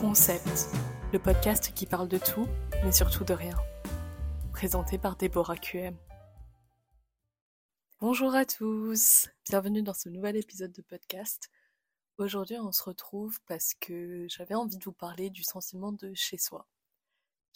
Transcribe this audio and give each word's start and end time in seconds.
Concept, 0.00 0.70
le 1.12 1.18
podcast 1.18 1.74
qui 1.74 1.84
parle 1.84 2.08
de 2.08 2.16
tout, 2.16 2.48
mais 2.82 2.90
surtout 2.90 3.22
de 3.22 3.34
rien. 3.34 3.54
Présenté 4.50 4.96
par 4.96 5.14
Déborah 5.14 5.58
QM. 5.58 5.94
Bonjour 8.00 8.34
à 8.34 8.46
tous, 8.46 9.28
bienvenue 9.50 9.82
dans 9.82 9.92
ce 9.92 10.08
nouvel 10.08 10.36
épisode 10.36 10.72
de 10.72 10.80
podcast. 10.80 11.50
Aujourd'hui, 12.16 12.56
on 12.58 12.72
se 12.72 12.82
retrouve 12.82 13.40
parce 13.46 13.74
que 13.74 14.26
j'avais 14.30 14.54
envie 14.54 14.78
de 14.78 14.84
vous 14.84 14.92
parler 14.92 15.28
du 15.28 15.42
sentiment 15.42 15.92
de 15.92 16.14
chez 16.14 16.38
soi. 16.38 16.66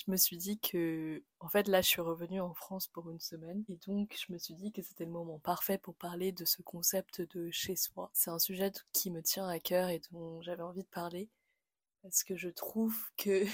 Je 0.05 0.11
me 0.11 0.19
suis 0.19 0.37
dit 0.37 0.59
que, 0.59 1.25
en 1.41 1.49
fait, 1.49 1.67
là, 1.67 1.81
je 1.81 1.89
suis 1.89 2.03
revenue 2.03 2.43
en 2.43 2.53
France 2.53 2.89
pour 2.89 3.09
une 3.09 3.21
semaine 3.21 3.65
et 3.71 3.79
donc 3.87 4.19
je 4.23 4.31
me 4.31 4.37
suis 4.37 4.55
dit 4.55 4.71
que 4.71 4.83
c'était 4.83 5.07
le 5.07 5.11
moment 5.11 5.39
parfait 5.39 5.79
pour 5.79 5.95
parler 5.95 6.31
de 6.31 6.45
ce 6.45 6.61
concept 6.61 7.23
de 7.23 7.51
chez 7.51 7.75
soi. 7.75 8.11
C'est 8.13 8.31
un 8.31 8.39
sujet 8.39 8.71
qui 8.93 9.11
me 9.11 9.23
tient 9.23 9.49
à 9.49 9.59
cœur 9.61 9.89
et 9.89 10.03
dont 10.13 10.43
j'avais 10.43 10.63
envie 10.63 10.83
de 10.83 10.89
parler 10.89 11.31
parce 12.05 12.23
que 12.23 12.37
je 12.37 12.51
trouve 12.51 12.95
que 13.17 13.45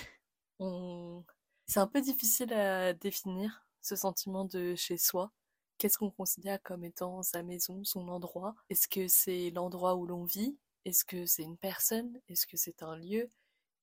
c'est 1.66 1.78
un 1.78 1.86
peu 1.86 2.00
difficile 2.00 2.52
à 2.52 2.92
définir 2.92 3.64
ce 3.80 3.96
sentiment 3.96 4.44
de 4.44 4.74
chez 4.74 4.98
soi. 4.98 5.30
Qu'est-ce 5.78 5.96
qu'on 5.96 6.10
considère 6.10 6.60
comme 6.62 6.84
étant 6.84 7.22
sa 7.22 7.42
maison, 7.44 7.84
son 7.84 8.08
endroit? 8.08 8.54
Est-ce 8.68 8.88
que 8.88 9.06
c'est 9.08 9.50
l'endroit 9.50 9.94
où 9.94 10.04
l'on 10.04 10.24
vit? 10.24 10.58
Est-ce 10.84 11.04
que 11.04 11.26
c'est 11.26 11.44
une 11.44 11.56
personne? 11.56 12.20
Est-ce 12.28 12.46
que 12.46 12.56
c'est 12.56 12.82
un 12.82 12.96
lieu? 12.96 13.30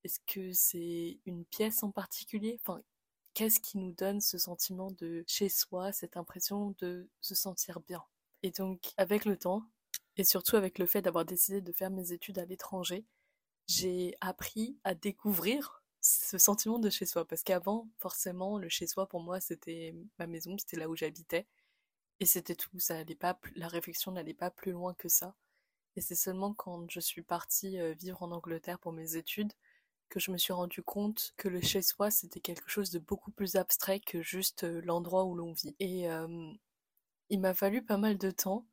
Est-ce 0.04 0.20
que 0.28 0.52
c'est 0.52 1.18
une 1.26 1.46
pièce 1.46 1.82
en 1.82 1.92
particulier? 1.92 2.60
Enfin, 2.62 2.82
qu'est-ce 3.34 3.62
qui 3.62 3.78
nous 3.78 3.94
donne 3.94 4.20
ce 4.20 4.38
sentiment 4.38 4.92
de 4.92 5.24
chez 5.28 5.48
soi, 5.48 5.94
cette 5.94 6.18
impression 6.18 6.76
de 6.80 7.08
se 7.22 7.36
sentir 7.36 7.80
bien? 7.80 8.04
Et 8.44 8.52
donc, 8.52 8.92
avec 8.98 9.24
le 9.24 9.38
temps, 9.38 9.64
et 10.18 10.24
surtout 10.26 10.58
avec 10.58 10.78
le 10.78 10.86
fait 10.86 11.02
d'avoir 11.02 11.26
décidé 11.26 11.62
de 11.62 11.72
faire 11.72 11.90
mes 11.90 12.12
études 12.12 12.38
à 12.38 12.46
l'étranger, 12.46 13.06
j'ai 13.68 14.16
appris 14.22 14.78
à 14.84 14.96
découvrir 14.96 15.84
ce 16.02 16.38
sentiment 16.38 16.80
de 16.80 16.90
chez 16.90 17.06
soi. 17.06 17.28
Parce 17.28 17.44
qu'avant, 17.44 17.90
forcément, 18.00 18.58
le 18.58 18.70
chez 18.70 18.88
soi, 18.88 19.08
pour 19.08 19.22
moi, 19.22 19.40
c'était 19.40 19.94
ma 20.20 20.28
maison, 20.28 20.58
c'était 20.58 20.78
là 20.78 20.90
où 20.90 20.96
j'habitais. 20.96 21.48
Et 22.20 22.26
c'était 22.26 22.56
tout. 22.56 22.80
Ça 22.80 22.98
allait 22.98 23.16
pas, 23.16 23.40
la 23.56 23.68
réflexion 23.68 24.12
n'allait 24.12 24.34
pas 24.34 24.52
plus 24.52 24.72
loin 24.72 24.94
que 24.96 25.10
ça. 25.10 25.36
Et 25.96 26.02
c'est 26.02 26.16
seulement 26.16 26.54
quand 26.54 26.90
je 26.92 27.00
suis 27.00 27.24
partie 27.24 27.80
euh, 27.80 27.94
vivre 27.94 28.22
en 28.24 28.32
Angleterre 28.32 28.80
pour 28.80 28.94
mes 28.94 29.16
études 29.16 29.54
que 30.10 30.20
je 30.20 30.32
me 30.32 30.38
suis 30.38 30.54
rendu 30.54 30.84
compte 30.84 31.34
que 31.38 31.50
le 31.50 31.62
chez 31.62 31.82
soi, 31.82 32.12
c'était 32.12 32.40
quelque 32.40 32.70
chose 32.70 32.92
de 32.92 33.00
beaucoup 33.00 33.32
plus 33.32 33.56
abstrait 33.56 34.00
que 34.00 34.22
juste 34.22 34.64
euh, 34.64 34.82
l'endroit 34.84 35.26
où 35.26 35.36
l'on 35.36 35.54
vit. 35.54 35.76
Et 35.80 36.10
euh, 36.10 36.54
il 37.30 37.40
m'a 37.40 37.54
fallu 37.54 37.84
pas 37.84 37.98
mal 37.98 38.18
de 38.18 38.32
temps 38.32 38.66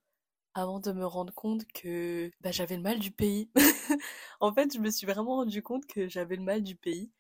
avant 0.55 0.80
de 0.80 0.92
me 0.92 1.06
rendre 1.06 1.34
compte 1.34 1.66
que 1.72 2.30
bah, 2.41 2.52
j'avais 2.52 2.77
le 2.77 2.83
mal 2.83 2.98
du 2.98 3.10
pays. 3.10 3.50
en 4.41 4.52
fait, 4.55 4.72
je 4.74 4.80
me 4.80 4.91
suis 4.91 5.06
vraiment 5.06 5.36
rendu 5.36 5.62
compte 5.62 5.86
que 5.86 6.08
j'avais 6.08 6.36
le 6.36 6.42
mal 6.42 6.62
du 6.62 6.77
pays. 6.77 7.10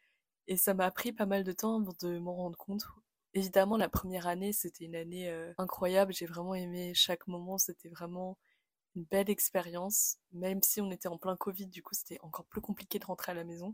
Et 0.48 0.56
ça 0.56 0.74
m'a 0.74 0.90
pris 0.90 1.12
pas 1.12 1.26
mal 1.26 1.44
de 1.44 1.52
temps 1.52 1.80
avant 1.80 1.94
de 2.02 2.18
m'en 2.18 2.34
rendre 2.34 2.58
compte. 2.58 2.84
Évidemment, 3.34 3.76
la 3.76 3.88
première 3.88 4.26
année, 4.28 4.52
c'était 4.52 4.84
une 4.84 4.96
année 4.96 5.28
euh, 5.30 5.52
incroyable. 5.58 6.12
J'ai 6.14 6.26
vraiment 6.26 6.54
aimé 6.54 6.92
chaque 6.94 7.26
moment. 7.26 7.58
C'était 7.58 7.88
vraiment 7.88 8.38
une 8.96 9.04
belle 9.04 9.30
expérience. 9.30 10.18
Même 10.32 10.62
si 10.62 10.80
on 10.80 10.90
était 10.90 11.08
en 11.08 11.18
plein 11.18 11.36
Covid, 11.36 11.66
du 11.68 11.82
coup, 11.82 11.94
c'était 11.94 12.20
encore 12.22 12.46
plus 12.46 12.60
compliqué 12.60 12.98
de 12.98 13.06
rentrer 13.06 13.32
à 13.32 13.34
la 13.34 13.44
maison. 13.44 13.72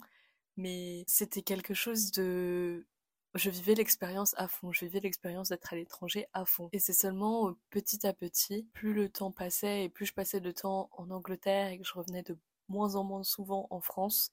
Mais 0.56 1.05
c'était 1.08 1.42
quelque 1.42 1.75
chose 1.75 2.12
de 2.12 2.86
je 3.34 3.50
vivais 3.50 3.75
l'expérience 3.75 4.34
à 4.36 4.48
fond, 4.48 4.73
je 4.73 4.84
vivais 4.84 5.00
l'expérience 5.00 5.50
d'être 5.50 5.73
à 5.73 5.77
l'étranger 5.77 6.27
à 6.33 6.45
fond. 6.45 6.69
Et 6.73 6.78
c'est 6.78 6.92
seulement 6.92 7.48
euh, 7.48 7.56
petit 7.70 8.06
à 8.06 8.12
petit, 8.12 8.64
plus 8.72 8.92
le 8.92 9.09
temps 9.09 9.31
passait 9.31 9.84
et 9.84 9.89
plus 9.89 10.06
je 10.06 10.14
passais 10.14 10.41
de 10.41 10.50
temps 10.50 10.89
en 10.92 11.11
Angleterre 11.11 11.69
et 11.69 11.78
que 11.78 11.87
je 11.87 11.95
revenais 11.95 12.22
de 12.22 12.37
moins 12.69 12.97
en 12.97 13.05
moins 13.05 13.22
souvent 13.22 13.67
en 13.70 13.81
France, 13.81 14.33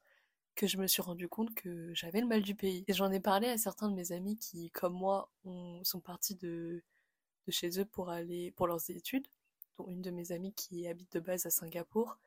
que 0.55 0.67
je 0.67 0.77
me 0.77 0.87
suis 0.87 1.01
rendu 1.01 1.27
compte 1.29 1.53
que 1.55 1.93
j'avais 1.93 2.21
le 2.21 2.27
mal 2.27 2.41
du 2.41 2.55
pays. 2.55 2.83
Et 2.87 2.93
j'en 2.93 3.11
ai 3.11 3.19
parlé 3.19 3.47
à 3.49 3.57
certains 3.57 3.89
de 3.89 3.95
mes 3.95 4.11
amis 4.11 4.37
qui, 4.37 4.71
comme 4.71 4.93
moi, 4.93 5.31
sont 5.83 5.99
partis 5.99 6.35
de, 6.35 6.83
de 7.45 7.51
chez 7.51 7.79
eux 7.79 7.85
pour 7.85 8.09
aller 8.09 8.51
pour 8.51 8.67
leurs 8.67 8.89
études, 8.89 9.27
dont 9.77 9.87
une 9.89 10.01
de 10.01 10.11
mes 10.11 10.31
amies 10.31 10.53
qui 10.53 10.87
habite 10.87 11.11
de 11.13 11.19
base 11.19 11.45
à 11.45 11.51
Singapour 11.51 12.17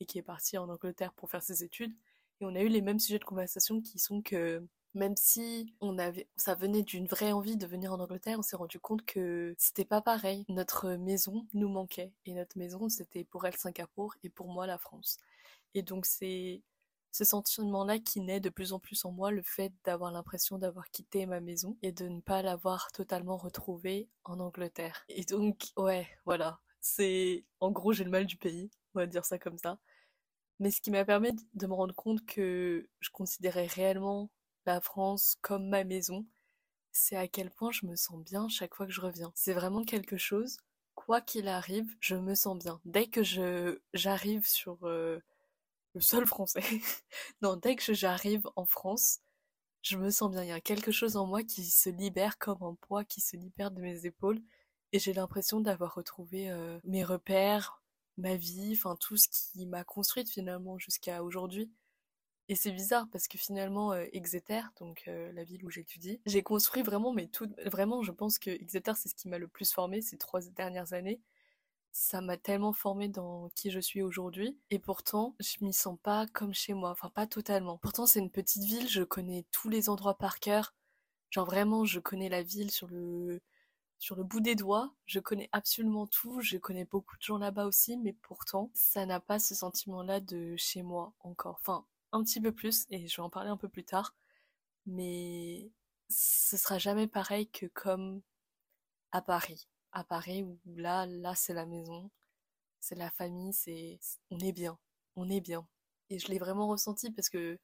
et 0.00 0.06
qui 0.06 0.18
est 0.18 0.22
partie 0.22 0.58
en 0.58 0.68
Angleterre 0.68 1.12
pour 1.12 1.30
faire 1.30 1.42
ses 1.42 1.64
études. 1.64 1.94
Et 2.40 2.46
on 2.46 2.54
a 2.54 2.60
eu 2.60 2.68
les 2.68 2.80
mêmes 2.80 3.00
sujets 3.00 3.18
de 3.18 3.24
conversation 3.24 3.80
qui 3.80 3.98
sont 3.98 4.22
que 4.22 4.66
même 4.94 5.16
si 5.16 5.74
on 5.80 5.98
avait, 5.98 6.28
ça 6.36 6.54
venait 6.54 6.82
d'une 6.82 7.06
vraie 7.06 7.32
envie 7.32 7.56
de 7.56 7.66
venir 7.66 7.92
en 7.92 8.00
Angleterre, 8.00 8.38
on 8.38 8.42
s'est 8.42 8.56
rendu 8.56 8.80
compte 8.80 9.04
que 9.04 9.54
c'était 9.58 9.84
pas 9.84 10.00
pareil. 10.00 10.44
Notre 10.48 10.94
maison 10.94 11.46
nous 11.52 11.68
manquait. 11.68 12.12
Et 12.26 12.34
notre 12.34 12.58
maison, 12.58 12.88
c'était 12.88 13.24
pour 13.24 13.46
elle 13.46 13.56
Singapour 13.56 14.14
et 14.22 14.30
pour 14.30 14.48
moi 14.48 14.66
la 14.66 14.78
France. 14.78 15.18
Et 15.74 15.82
donc 15.82 16.06
c'est 16.06 16.62
ce 17.12 17.24
sentiment-là 17.24 17.98
qui 17.98 18.20
naît 18.20 18.40
de 18.40 18.50
plus 18.50 18.72
en 18.72 18.78
plus 18.78 19.04
en 19.04 19.12
moi, 19.12 19.30
le 19.30 19.42
fait 19.42 19.72
d'avoir 19.84 20.12
l'impression 20.12 20.58
d'avoir 20.58 20.90
quitté 20.90 21.26
ma 21.26 21.40
maison 21.40 21.76
et 21.82 21.92
de 21.92 22.08
ne 22.08 22.20
pas 22.20 22.42
l'avoir 22.42 22.92
totalement 22.92 23.36
retrouvée 23.36 24.08
en 24.24 24.38
Angleterre. 24.40 25.04
Et 25.08 25.24
donc, 25.24 25.72
ouais, 25.76 26.08
voilà. 26.24 26.60
C'est, 26.80 27.44
en 27.58 27.70
gros, 27.70 27.92
j'ai 27.92 28.04
le 28.04 28.10
mal 28.10 28.26
du 28.26 28.36
pays. 28.36 28.70
On 28.94 29.00
va 29.00 29.06
dire 29.06 29.24
ça 29.24 29.38
comme 29.38 29.58
ça. 29.58 29.78
Mais 30.60 30.70
ce 30.70 30.80
qui 30.80 30.90
m'a 30.90 31.04
permis 31.04 31.32
de 31.54 31.66
me 31.66 31.74
rendre 31.74 31.94
compte 31.94 32.24
que 32.26 32.88
je 33.00 33.10
considérais 33.10 33.66
réellement 33.66 34.30
la 34.66 34.80
France 34.80 35.36
comme 35.42 35.68
ma 35.68 35.84
maison, 35.84 36.26
c'est 36.92 37.16
à 37.16 37.28
quel 37.28 37.50
point 37.50 37.72
je 37.72 37.86
me 37.86 37.96
sens 37.96 38.22
bien 38.24 38.48
chaque 38.48 38.74
fois 38.74 38.86
que 38.86 38.92
je 38.92 39.00
reviens. 39.00 39.32
C'est 39.34 39.52
vraiment 39.54 39.84
quelque 39.84 40.16
chose, 40.16 40.58
quoi 40.94 41.20
qu'il 41.20 41.48
arrive, 41.48 41.88
je 42.00 42.16
me 42.16 42.34
sens 42.34 42.58
bien. 42.58 42.80
Dès 42.84 43.06
que 43.06 43.22
j'arrive 43.94 44.46
sur 44.46 44.78
euh, 44.86 45.20
le 45.94 46.00
sol 46.00 46.26
français, 46.26 46.62
non, 47.42 47.56
dès 47.56 47.76
que 47.76 47.94
j'arrive 47.94 48.48
en 48.56 48.66
France, 48.66 49.20
je 49.82 49.96
me 49.96 50.10
sens 50.10 50.30
bien. 50.30 50.42
Il 50.44 50.48
y 50.48 50.52
a 50.52 50.60
quelque 50.60 50.92
chose 50.92 51.16
en 51.16 51.26
moi 51.26 51.42
qui 51.42 51.64
se 51.64 51.90
libère 51.90 52.38
comme 52.38 52.62
un 52.62 52.74
poids 52.74 53.04
qui 53.04 53.20
se 53.20 53.36
libère 53.36 53.70
de 53.70 53.80
mes 53.80 54.06
épaules 54.06 54.40
et 54.92 54.98
j'ai 54.98 55.12
l'impression 55.12 55.60
d'avoir 55.60 55.94
retrouvé 55.94 56.50
euh, 56.50 56.78
mes 56.84 57.04
repères, 57.04 57.82
ma 58.18 58.34
vie, 58.36 58.72
enfin 58.76 58.96
tout 59.00 59.16
ce 59.16 59.28
qui 59.28 59.66
m'a 59.66 59.84
construite 59.84 60.28
finalement 60.28 60.78
jusqu'à 60.78 61.22
aujourd'hui. 61.22 61.70
Et 62.50 62.56
c'est 62.56 62.72
bizarre 62.72 63.06
parce 63.12 63.28
que 63.28 63.38
finalement, 63.38 63.92
euh, 63.92 64.06
Exeter, 64.12 64.62
donc 64.80 65.04
euh, 65.06 65.30
la 65.34 65.44
ville 65.44 65.64
où 65.64 65.70
j'étudie, 65.70 66.20
j'ai 66.26 66.42
construit 66.42 66.82
vraiment, 66.82 67.12
mais 67.12 67.28
tout, 67.28 67.48
vraiment, 67.64 68.02
je 68.02 68.10
pense 68.10 68.40
que 68.40 68.50
Exeter, 68.50 68.92
c'est 68.96 69.08
ce 69.08 69.14
qui 69.14 69.28
m'a 69.28 69.38
le 69.38 69.46
plus 69.46 69.72
formé 69.72 70.02
ces 70.02 70.18
trois 70.18 70.40
dernières 70.56 70.92
années. 70.92 71.20
Ça 71.92 72.20
m'a 72.20 72.36
tellement 72.36 72.72
formé 72.72 73.08
dans 73.08 73.50
qui 73.50 73.70
je 73.70 73.78
suis 73.78 74.02
aujourd'hui. 74.02 74.58
Et 74.70 74.80
pourtant, 74.80 75.36
je 75.40 75.64
m'y 75.64 75.72
sens 75.72 75.96
pas 76.02 76.26
comme 76.28 76.52
chez 76.52 76.74
moi. 76.74 76.90
Enfin, 76.90 77.10
pas 77.10 77.28
totalement. 77.28 77.78
Pourtant, 77.78 78.06
c'est 78.06 78.18
une 78.18 78.30
petite 78.32 78.64
ville, 78.64 78.88
je 78.88 79.04
connais 79.04 79.46
tous 79.52 79.68
les 79.68 79.88
endroits 79.88 80.18
par 80.18 80.40
cœur. 80.40 80.74
Genre 81.30 81.46
vraiment, 81.46 81.84
je 81.84 82.00
connais 82.00 82.28
la 82.28 82.42
ville 82.42 82.72
sur 82.72 82.88
le, 82.88 83.40
sur 83.98 84.16
le 84.16 84.24
bout 84.24 84.40
des 84.40 84.56
doigts. 84.56 84.92
Je 85.06 85.20
connais 85.20 85.48
absolument 85.52 86.08
tout. 86.08 86.40
Je 86.40 86.58
connais 86.58 86.84
beaucoup 86.84 87.16
de 87.16 87.22
gens 87.22 87.38
là-bas 87.38 87.66
aussi. 87.66 87.96
Mais 87.96 88.12
pourtant, 88.12 88.70
ça 88.74 89.06
n'a 89.06 89.20
pas 89.20 89.38
ce 89.38 89.54
sentiment-là 89.54 90.20
de 90.20 90.56
chez 90.56 90.82
moi 90.82 91.12
encore. 91.20 91.58
Enfin, 91.60 91.86
un 92.12 92.22
petit 92.24 92.40
peu 92.40 92.52
plus, 92.52 92.86
et 92.90 93.06
je 93.08 93.16
vais 93.16 93.22
en 93.22 93.30
parler 93.30 93.50
un 93.50 93.56
peu 93.56 93.68
plus 93.68 93.84
tard, 93.84 94.14
mais 94.86 95.70
ce 96.08 96.56
sera 96.56 96.78
jamais 96.78 97.06
pareil 97.08 97.48
que 97.50 97.66
comme 97.66 98.22
à 99.12 99.22
Paris. 99.22 99.68
À 99.92 100.04
Paris 100.04 100.42
où 100.42 100.58
là, 100.66 101.06
là 101.06 101.34
c'est 101.34 101.54
la 101.54 101.66
maison, 101.66 102.10
c'est 102.80 102.96
la 102.96 103.10
famille, 103.10 103.52
c'est 103.52 104.00
on 104.30 104.38
est 104.40 104.52
bien, 104.52 104.78
on 105.16 105.28
est 105.30 105.40
bien. 105.40 105.66
Et 106.10 106.18
je 106.18 106.28
l'ai 106.28 106.38
vraiment 106.38 106.68
ressenti 106.68 107.10
parce 107.10 107.28
que 107.28 107.58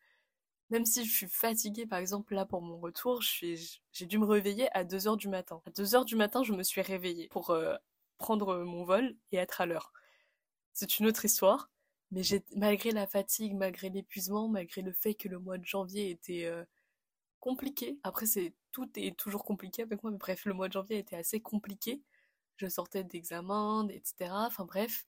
même 0.71 0.85
si 0.87 1.05
je 1.05 1.13
suis 1.13 1.29
fatiguée, 1.29 1.87
par 1.87 1.99
exemple, 1.99 2.35
là 2.35 2.45
pour 2.47 2.63
mon 2.63 2.79
retour, 2.79 3.23
j'ai 3.23 4.07
dû 4.07 4.19
me 4.19 4.27
réveiller 4.27 4.69
à 4.77 4.85
2h 4.85 5.17
du 5.17 5.29
matin. 5.29 5.63
À 5.67 5.71
2h 5.71 6.05
du 6.05 6.17
matin, 6.17 6.43
je 6.43 6.53
me 6.53 6.63
suis 6.63 6.81
réveillée 6.83 7.29
pour 7.29 7.51
euh, 7.51 7.77
prendre 8.19 8.59
mon 8.65 8.85
vol 8.85 9.17
et 9.33 9.37
être 9.37 9.61
à 9.61 9.67
l'heure. 9.67 9.93
C'est 10.73 10.99
une 10.99 11.07
autre 11.07 11.25
histoire. 11.25 11.71
Mais 12.13 12.23
malgré 12.57 12.91
la 12.93 13.07
fatigue, 13.07 13.55
malgré 13.55 13.91
l'épuisement, 13.91 14.49
malgré 14.49 14.83
le 14.83 14.93
fait 14.93 15.15
que 15.15 15.29
le 15.29 15.39
mois 15.39 15.59
de 15.59 15.65
janvier 15.65 16.11
était 16.11 16.45
euh, 16.47 16.65
compliqué, 17.41 17.99
après 18.05 18.27
c'est 18.27 18.55
tout 18.73 18.89
est 18.97 19.17
toujours 19.17 19.45
compliqué 19.45 19.83
avec 19.83 20.03
moi, 20.03 20.13
mais 20.13 20.19
bref, 20.19 20.45
le 20.47 20.55
mois 20.55 20.69
de 20.69 20.75
janvier 20.75 20.99
était 20.99 21.17
assez 21.17 21.41
compliqué. 21.41 22.03
Je 22.59 22.69
sortais 22.69 23.05
d'examens, 23.05 23.89
etc. 23.91 24.47
Enfin 24.47 24.65
bref, 24.67 25.07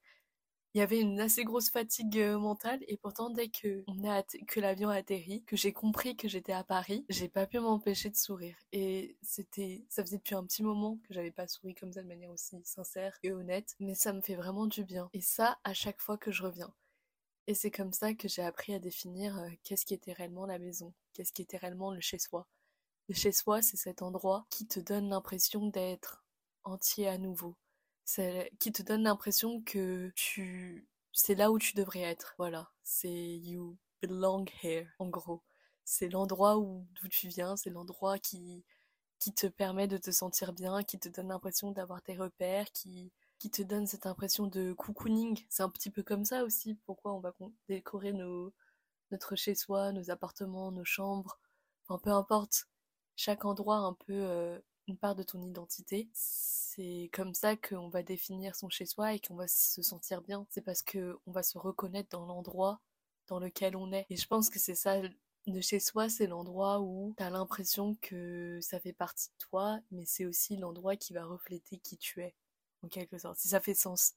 il 0.74 0.78
y 0.78 0.82
avait 0.82 1.00
une 1.00 1.20
assez 1.20 1.44
grosse 1.44 1.70
fatigue 1.70 2.18
euh, 2.18 2.38
mentale 2.38 2.80
et 2.88 2.96
pourtant 2.96 3.30
dès 3.30 3.48
que 3.48 3.84
que 4.46 4.60
l'avion 4.60 4.90
a 4.90 4.96
atterri, 4.96 5.42
que 5.44 5.56
j'ai 5.56 5.72
compris 5.72 6.16
que 6.16 6.28
j'étais 6.28 6.52
à 6.52 6.64
Paris, 6.64 7.04
j'ai 7.08 7.28
pas 7.28 7.46
pu 7.46 7.58
m'empêcher 7.58 8.10
de 8.10 8.16
sourire 8.16 8.56
et 8.72 9.16
c'était 9.22 9.84
ça 9.88 10.02
faisait 10.04 10.18
depuis 10.18 10.34
un 10.34 10.44
petit 10.44 10.62
moment 10.62 10.98
que 11.04 11.14
j'avais 11.14 11.30
pas 11.32 11.48
souri 11.48 11.74
comme 11.74 11.92
ça 11.92 12.02
de 12.02 12.08
manière 12.08 12.30
aussi 12.30 12.56
sincère 12.64 13.18
et 13.22 13.32
honnête, 13.32 13.74
mais 13.80 13.94
ça 13.94 14.12
me 14.12 14.20
fait 14.20 14.36
vraiment 14.36 14.66
du 14.66 14.84
bien 14.84 15.08
et 15.14 15.20
ça 15.22 15.58
à 15.64 15.74
chaque 15.74 16.00
fois 16.00 16.18
que 16.18 16.30
je 16.30 16.42
reviens. 16.44 16.72
Et 17.48 17.54
c'est 17.54 17.70
comme 17.70 17.94
ça 17.94 18.12
que 18.12 18.28
j'ai 18.28 18.42
appris 18.42 18.74
à 18.74 18.78
définir 18.78 19.38
euh, 19.38 19.48
qu'est-ce 19.64 19.86
qui 19.86 19.94
était 19.94 20.12
réellement 20.12 20.44
la 20.44 20.58
maison, 20.58 20.92
qu'est-ce 21.14 21.32
qui 21.32 21.40
était 21.40 21.56
réellement 21.56 21.92
le 21.92 22.00
chez-soi. 22.02 22.46
Le 23.08 23.14
chez-soi, 23.14 23.62
c'est 23.62 23.78
cet 23.78 24.02
endroit 24.02 24.46
qui 24.50 24.66
te 24.66 24.78
donne 24.80 25.08
l'impression 25.08 25.66
d'être 25.68 26.26
entier 26.64 27.08
à 27.08 27.16
nouveau. 27.16 27.56
Qui 28.58 28.72
te 28.72 28.82
donne 28.82 29.04
l'impression 29.04 29.62
que 29.62 30.12
tu 30.14 30.86
c'est 31.12 31.34
là 31.34 31.50
où 31.50 31.58
tu 31.58 31.74
devrais 31.74 32.02
être. 32.02 32.34
Voilà, 32.38 32.70
c'est 32.84 33.08
you 33.38 33.78
belong 34.02 34.44
here 34.62 34.86
en 34.98 35.08
gros. 35.08 35.42
c'est 35.84 36.08
l'endroit 36.10 36.58
où 36.58 36.86
d'où 37.00 37.08
tu 37.08 37.28
viens, 37.28 37.56
c'est 37.56 37.70
l'endroit 37.70 38.18
qui 38.18 38.64
qui 39.18 39.32
te 39.34 39.46
permet 39.46 39.88
de 39.88 39.96
te 39.98 40.10
sentir 40.10 40.52
bien, 40.52 40.82
qui 40.82 40.98
te 40.98 41.08
donne 41.08 41.28
l'impression 41.28 41.72
d'avoir 41.72 42.02
tes 42.02 42.16
repères, 42.16 42.70
qui 42.72 43.12
qui 43.38 43.50
te 43.50 43.62
donne 43.62 43.86
cette 43.86 44.06
impression 44.06 44.46
de 44.46 44.72
cocooning. 44.72 45.44
C'est 45.48 45.62
un 45.62 45.70
petit 45.70 45.90
peu 45.90 46.02
comme 46.02 46.24
ça 46.24 46.44
aussi 46.44 46.74
pourquoi 46.86 47.14
on 47.14 47.20
va 47.20 47.34
décorer 47.68 48.12
nos 48.12 48.52
notre 49.10 49.36
chez-soi, 49.36 49.92
nos 49.92 50.10
appartements, 50.10 50.70
nos 50.70 50.84
chambres, 50.84 51.38
enfin 51.86 51.98
peu 51.98 52.10
importe, 52.10 52.68
chaque 53.16 53.44
endroit 53.46 53.78
un 53.78 53.94
peu 53.94 54.12
euh, 54.12 54.58
une 54.86 54.98
part 54.98 55.14
de 55.14 55.22
ton 55.22 55.42
identité. 55.42 56.08
C'est 56.12 57.10
comme 57.12 57.34
ça 57.34 57.56
qu'on 57.56 57.88
va 57.88 58.02
définir 58.02 58.54
son 58.56 58.68
chez-soi 58.68 59.14
et 59.14 59.20
qu'on 59.20 59.34
va 59.36 59.48
se 59.48 59.82
sentir 59.82 60.22
bien. 60.22 60.46
C'est 60.50 60.62
parce 60.62 60.82
que 60.82 61.18
on 61.26 61.32
va 61.32 61.42
se 61.42 61.58
reconnaître 61.58 62.10
dans 62.10 62.26
l'endroit 62.26 62.80
dans 63.28 63.38
lequel 63.38 63.76
on 63.76 63.92
est. 63.92 64.06
Et 64.10 64.16
je 64.16 64.26
pense 64.26 64.50
que 64.50 64.58
c'est 64.58 64.74
ça 64.74 65.00
de 65.46 65.60
chez 65.60 65.80
soi, 65.80 66.08
c'est 66.08 66.26
l'endroit 66.26 66.80
où 66.80 67.14
tu 67.16 67.22
as 67.22 67.30
l'impression 67.30 67.96
que 68.00 68.58
ça 68.60 68.80
fait 68.80 68.92
partie 68.92 69.28
de 69.28 69.38
toi, 69.38 69.80
mais 69.90 70.04
c'est 70.06 70.26
aussi 70.26 70.56
l'endroit 70.56 70.96
qui 70.96 71.12
va 71.12 71.24
refléter 71.24 71.78
qui 71.78 71.96
tu 71.96 72.22
es, 72.22 72.34
en 72.82 72.88
quelque 72.88 73.18
sorte, 73.18 73.38
si 73.38 73.48
ça 73.48 73.60
fait 73.60 73.74
sens. 73.74 74.14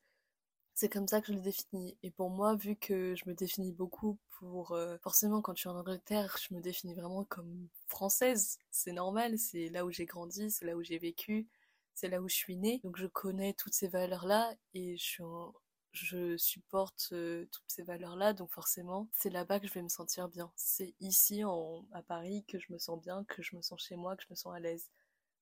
C'est 0.74 0.90
comme 0.90 1.08
ça 1.08 1.22
que 1.22 1.28
je 1.28 1.34
le 1.34 1.42
définis. 1.42 1.98
Et 2.02 2.12
pour 2.12 2.30
moi, 2.30 2.56
vu 2.56 2.76
que 2.76 3.14
je 3.16 3.30
me 3.30 3.34
définis 3.36 3.72
beaucoup 3.72 4.18
pour... 4.40 4.72
Euh, 4.72 4.98
forcément, 5.00 5.42
quand 5.42 5.54
je 5.56 5.62
suis 5.62 5.70
en 5.70 5.78
Angleterre, 5.78 6.38
je 6.42 6.54
me 6.54 6.62
définis 6.62 6.96
vraiment 6.96 7.24
comme 7.26 7.68
française. 7.88 8.58
C'est 8.72 8.94
normal, 8.94 9.38
c'est 9.38 9.70
là 9.70 9.86
où 9.86 9.92
j'ai 9.92 10.06
grandi, 10.06 10.50
c'est 10.50 10.66
là 10.66 10.76
où 10.76 10.82
j'ai 10.82 10.98
vécu, 10.98 11.48
c'est 11.94 12.08
là 12.08 12.22
où 12.22 12.30
je 12.30 12.36
suis 12.36 12.56
née. 12.58 12.80
Donc 12.84 12.98
je 12.98 13.08
connais 13.08 13.54
toutes 13.54 13.74
ces 13.74 13.90
valeurs-là 13.90 14.56
et 14.74 14.96
je 14.98 16.38
supporte 16.38 17.10
euh, 17.12 17.46
toutes 17.52 17.70
ces 17.70 17.84
valeurs-là, 17.84 18.34
donc 18.34 18.50
forcément, 18.52 19.10
c'est 19.14 19.30
là-bas 19.30 19.60
que 19.60 19.68
je 19.68 19.74
vais 19.74 19.84
me 19.84 19.90
sentir 19.90 20.30
bien. 20.30 20.52
C'est 20.56 20.96
ici, 21.00 21.44
à 21.92 22.02
Paris, 22.02 22.46
que 22.48 22.60
je 22.60 22.72
me 22.72 22.80
sens 22.80 23.00
bien, 23.02 23.26
que 23.26 23.42
je 23.44 23.56
me 23.56 23.62
sens 23.62 23.84
chez 23.84 23.98
moi, 23.98 24.16
que 24.16 24.24
je 24.24 24.30
me 24.32 24.36
sens 24.36 24.56
à 24.56 24.60
l'aise. 24.60 24.90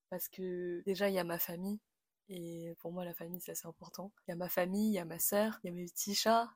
Parce 0.09 0.27
que 0.27 0.81
déjà, 0.85 1.07
il 1.09 1.15
y 1.15 1.19
a 1.19 1.23
ma 1.23 1.39
famille, 1.39 1.79
et 2.29 2.75
pour 2.79 2.91
moi, 2.91 3.03
la 3.05 3.13
famille, 3.13 3.41
c'est 3.41 3.51
assez 3.51 3.67
important. 3.67 4.11
Il 4.27 4.31
y 4.31 4.33
a 4.33 4.35
ma 4.35 4.49
famille, 4.49 4.89
il 4.89 4.93
y 4.93 4.99
a 4.99 5.05
ma 5.05 5.19
sœur, 5.19 5.59
il 5.63 5.67
y 5.67 5.69
a 5.71 5.73
mes 5.73 5.85
petits 5.85 6.15
chats, 6.15 6.49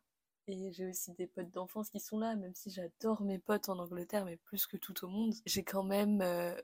et 0.48 0.72
j'ai 0.74 0.88
aussi 0.88 1.14
des 1.14 1.28
potes 1.28 1.52
d'enfance 1.52 1.90
qui 1.90 2.00
sont 2.00 2.20
là, 2.20 2.36
même 2.36 2.54
si 2.54 2.70
j'adore 2.70 3.22
mes 3.22 3.40
potes 3.40 3.70
en 3.70 3.80
Angleterre, 3.80 4.26
mais 4.26 4.38
plus 4.38 4.68
que 4.68 4.78
tout 4.78 5.06
au 5.06 5.08
monde. 5.08 5.34
J'ai 5.46 5.64
quand 5.64 5.84
même 5.84 6.22
euh, 6.22 6.56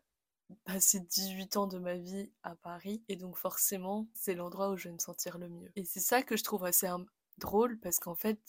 passé 0.66 1.00
18 1.00 1.58
ans 1.58 1.68
de 1.68 1.80
ma 1.80 1.96
vie 1.96 2.30
à 2.44 2.56
Paris, 2.56 3.04
et 3.08 3.16
donc 3.16 3.38
forcément, 3.38 4.08
c'est 4.14 4.36
l'endroit 4.36 4.70
où 4.70 4.78
je 4.78 4.90
vais 4.90 4.94
me 4.94 5.00
sentir 5.00 5.38
le 5.38 5.50
mieux. 5.50 5.72
Et 5.76 5.86
c'est 5.86 6.00
ça 6.00 6.24
que 6.24 6.38
je 6.38 6.44
trouve 6.44 6.66
assez 6.66 6.88
drôle 7.38 7.80
parce 7.80 8.00
qu'en 8.00 8.16
fait, 8.16 8.40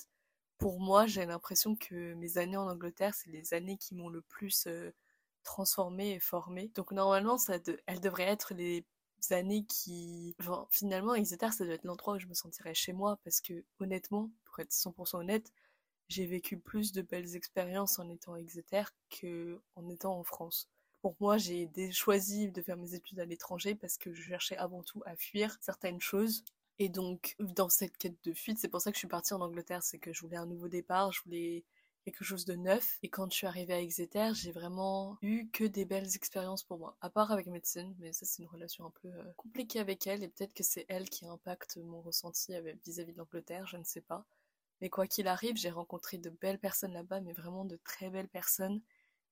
pour 0.58 0.80
moi, 0.80 1.06
j'ai 1.06 1.24
l'impression 1.24 1.76
que 1.76 2.14
mes 2.14 2.38
années 2.38 2.56
en 2.56 2.68
Angleterre, 2.68 3.14
c'est 3.14 3.30
les 3.30 3.54
années 3.54 3.78
qui 3.78 3.94
m'ont 3.94 4.10
le 4.10 4.20
plus 4.22 4.66
euh, 4.66 4.90
transformée 5.42 6.12
et 6.12 6.20
formée. 6.20 6.70
Donc 6.74 6.92
normalement, 6.92 7.38
ça 7.38 7.56
elles 7.86 8.00
devraient 8.00 8.24
être 8.24 8.52
les 8.54 8.84
années 9.30 9.64
qui... 9.64 10.36
Finalement, 10.70 11.14
Exeter, 11.14 11.52
ça 11.52 11.64
doit 11.64 11.74
être 11.74 11.84
l'endroit 11.84 12.14
où 12.14 12.18
je 12.18 12.26
me 12.26 12.34
sentirais 12.34 12.74
chez 12.74 12.92
moi 12.92 13.18
parce 13.24 13.40
que 13.40 13.64
honnêtement, 13.78 14.30
pour 14.44 14.60
être 14.60 14.72
100% 14.72 15.18
honnête, 15.18 15.52
j'ai 16.08 16.26
vécu 16.26 16.58
plus 16.58 16.92
de 16.92 17.02
belles 17.02 17.36
expériences 17.36 17.98
en 17.98 18.08
étant 18.08 18.34
à 18.34 18.40
Exeter 18.40 18.84
qu'en 19.10 19.88
étant 19.88 20.18
en 20.18 20.24
France. 20.24 20.68
Pour 21.02 21.16
moi, 21.20 21.38
j'ai 21.38 21.70
choisi 21.92 22.50
de 22.50 22.62
faire 22.62 22.76
mes 22.76 22.94
études 22.94 23.20
à 23.20 23.24
l'étranger 23.24 23.74
parce 23.74 23.96
que 23.96 24.12
je 24.12 24.22
cherchais 24.22 24.56
avant 24.56 24.82
tout 24.82 25.02
à 25.06 25.16
fuir 25.16 25.56
certaines 25.60 26.00
choses 26.00 26.44
et 26.82 26.88
donc, 26.88 27.36
dans 27.38 27.68
cette 27.68 27.98
quête 27.98 28.16
de 28.24 28.32
fuite, 28.32 28.58
c'est 28.58 28.68
pour 28.68 28.80
ça 28.80 28.90
que 28.90 28.96
je 28.96 29.00
suis 29.00 29.06
partie 29.06 29.34
en 29.34 29.42
Angleterre, 29.42 29.82
c'est 29.82 29.98
que 29.98 30.14
je 30.14 30.22
voulais 30.22 30.38
un 30.38 30.46
nouveau 30.46 30.66
départ, 30.66 31.12
je 31.12 31.22
voulais 31.24 31.62
quelque 32.04 32.24
chose 32.24 32.44
de 32.44 32.54
neuf. 32.54 32.98
Et 33.02 33.08
quand 33.08 33.30
je 33.30 33.36
suis 33.36 33.46
arrivée 33.46 33.74
à 33.74 33.80
Exeter, 33.80 34.32
j'ai 34.34 34.52
vraiment 34.52 35.18
eu 35.22 35.48
que 35.50 35.64
des 35.64 35.84
belles 35.84 36.14
expériences 36.16 36.62
pour 36.64 36.78
moi. 36.78 36.96
À 37.00 37.10
part 37.10 37.32
avec 37.32 37.46
médecine, 37.46 37.94
mais 37.98 38.12
ça 38.12 38.26
c'est 38.26 38.42
une 38.42 38.48
relation 38.48 38.86
un 38.86 38.92
peu 39.02 39.08
euh, 39.08 39.32
compliquée 39.36 39.80
avec 39.80 40.06
elle, 40.06 40.22
et 40.22 40.28
peut-être 40.28 40.54
que 40.54 40.62
c'est 40.62 40.86
elle 40.88 41.08
qui 41.08 41.26
impacte 41.26 41.76
mon 41.78 42.00
ressenti 42.00 42.52
vis-à-vis 42.84 43.12
de 43.12 43.18
l'Angleterre, 43.18 43.66
je 43.66 43.76
ne 43.76 43.84
sais 43.84 44.00
pas. 44.00 44.24
Mais 44.80 44.88
quoi 44.88 45.06
qu'il 45.06 45.28
arrive, 45.28 45.56
j'ai 45.56 45.70
rencontré 45.70 46.18
de 46.18 46.30
belles 46.30 46.58
personnes 46.58 46.94
là-bas, 46.94 47.20
mais 47.20 47.32
vraiment 47.32 47.64
de 47.64 47.78
très 47.84 48.10
belles 48.10 48.28
personnes. 48.28 48.80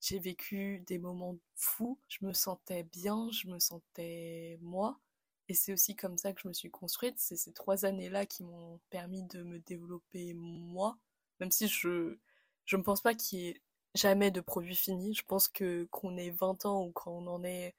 J'ai 0.01 0.19
vécu 0.19 0.81
des 0.87 0.99
moments 0.99 1.37
fous, 1.57 1.99
je 2.09 2.25
me 2.25 2.33
sentais 2.33 2.85
bien, 2.85 3.31
je 3.33 3.49
me 3.49 3.59
sentais 3.59 4.59
moi. 4.61 5.01
Et 5.49 5.55
c'est 5.55 5.73
aussi 5.73 5.97
comme 5.97 6.19
ça 6.19 6.33
que 6.33 6.41
je 6.43 6.49
me 6.49 6.53
suis 6.53 6.71
construite. 6.71 7.19
C'est 7.19 7.37
ces 7.37 7.53
trois 7.53 7.85
années-là 7.87 8.27
qui 8.27 8.45
m'ont 8.45 8.81
permis 8.91 9.23
de 9.25 9.43
me 9.43 9.59
développer 9.61 10.35
moi. 10.35 10.99
Même 11.41 11.51
si 11.51 11.67
je 11.69 12.19
je 12.69 12.77
ne 12.77 12.83
pense 12.83 13.01
pas 13.01 13.15
qu'il 13.15 13.39
y 13.41 13.49
ait 13.49 13.63
jamais 13.95 14.31
de 14.31 14.43
produit 14.43 14.77
fini. 14.77 15.15
Je 15.15 15.25
pense 15.25 15.49
que 15.49 15.89
qu'on 15.91 16.17
ait 16.19 16.31
20 16.31 16.67
ans 16.67 16.85
ou 16.85 16.93
quand 16.93 17.11
on 17.11 17.27
en 17.27 17.43
est 17.43 17.75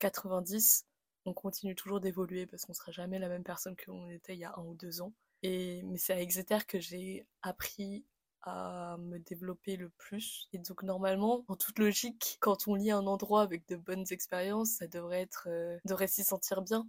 90, 0.00 0.84
on 1.26 1.32
continue 1.32 1.76
toujours 1.76 2.00
d'évoluer 2.00 2.46
parce 2.46 2.64
qu'on 2.64 2.74
sera 2.74 2.90
jamais 2.90 3.20
la 3.20 3.28
même 3.28 3.44
personne 3.44 3.76
que 3.76 3.90
l'on 3.90 4.08
était 4.10 4.34
il 4.34 4.40
y 4.40 4.44
a 4.44 4.52
un 4.56 4.64
ou 4.64 4.74
deux 4.74 5.00
ans. 5.00 5.12
Et 5.44 5.82
mais 5.84 5.96
c'est 5.96 6.12
à 6.12 6.20
Exeter 6.20 6.58
que 6.66 6.80
j'ai 6.80 7.24
appris 7.42 8.04
à 8.42 8.96
me 8.98 9.18
développer 9.20 9.76
le 9.76 9.90
plus. 9.90 10.48
Et 10.52 10.58
donc 10.58 10.82
normalement, 10.82 11.44
en 11.46 11.54
toute 11.54 11.78
logique, 11.78 12.38
quand 12.40 12.66
on 12.66 12.74
lit 12.74 12.90
un 12.90 13.06
endroit 13.06 13.42
avec 13.42 13.68
de 13.68 13.76
bonnes 13.76 14.06
expériences, 14.10 14.70
ça 14.72 14.88
devrait 14.88 15.22
être, 15.22 15.44
euh, 15.48 15.78
devrait 15.84 16.08
s'y 16.08 16.24
sentir 16.24 16.62
bien. 16.62 16.88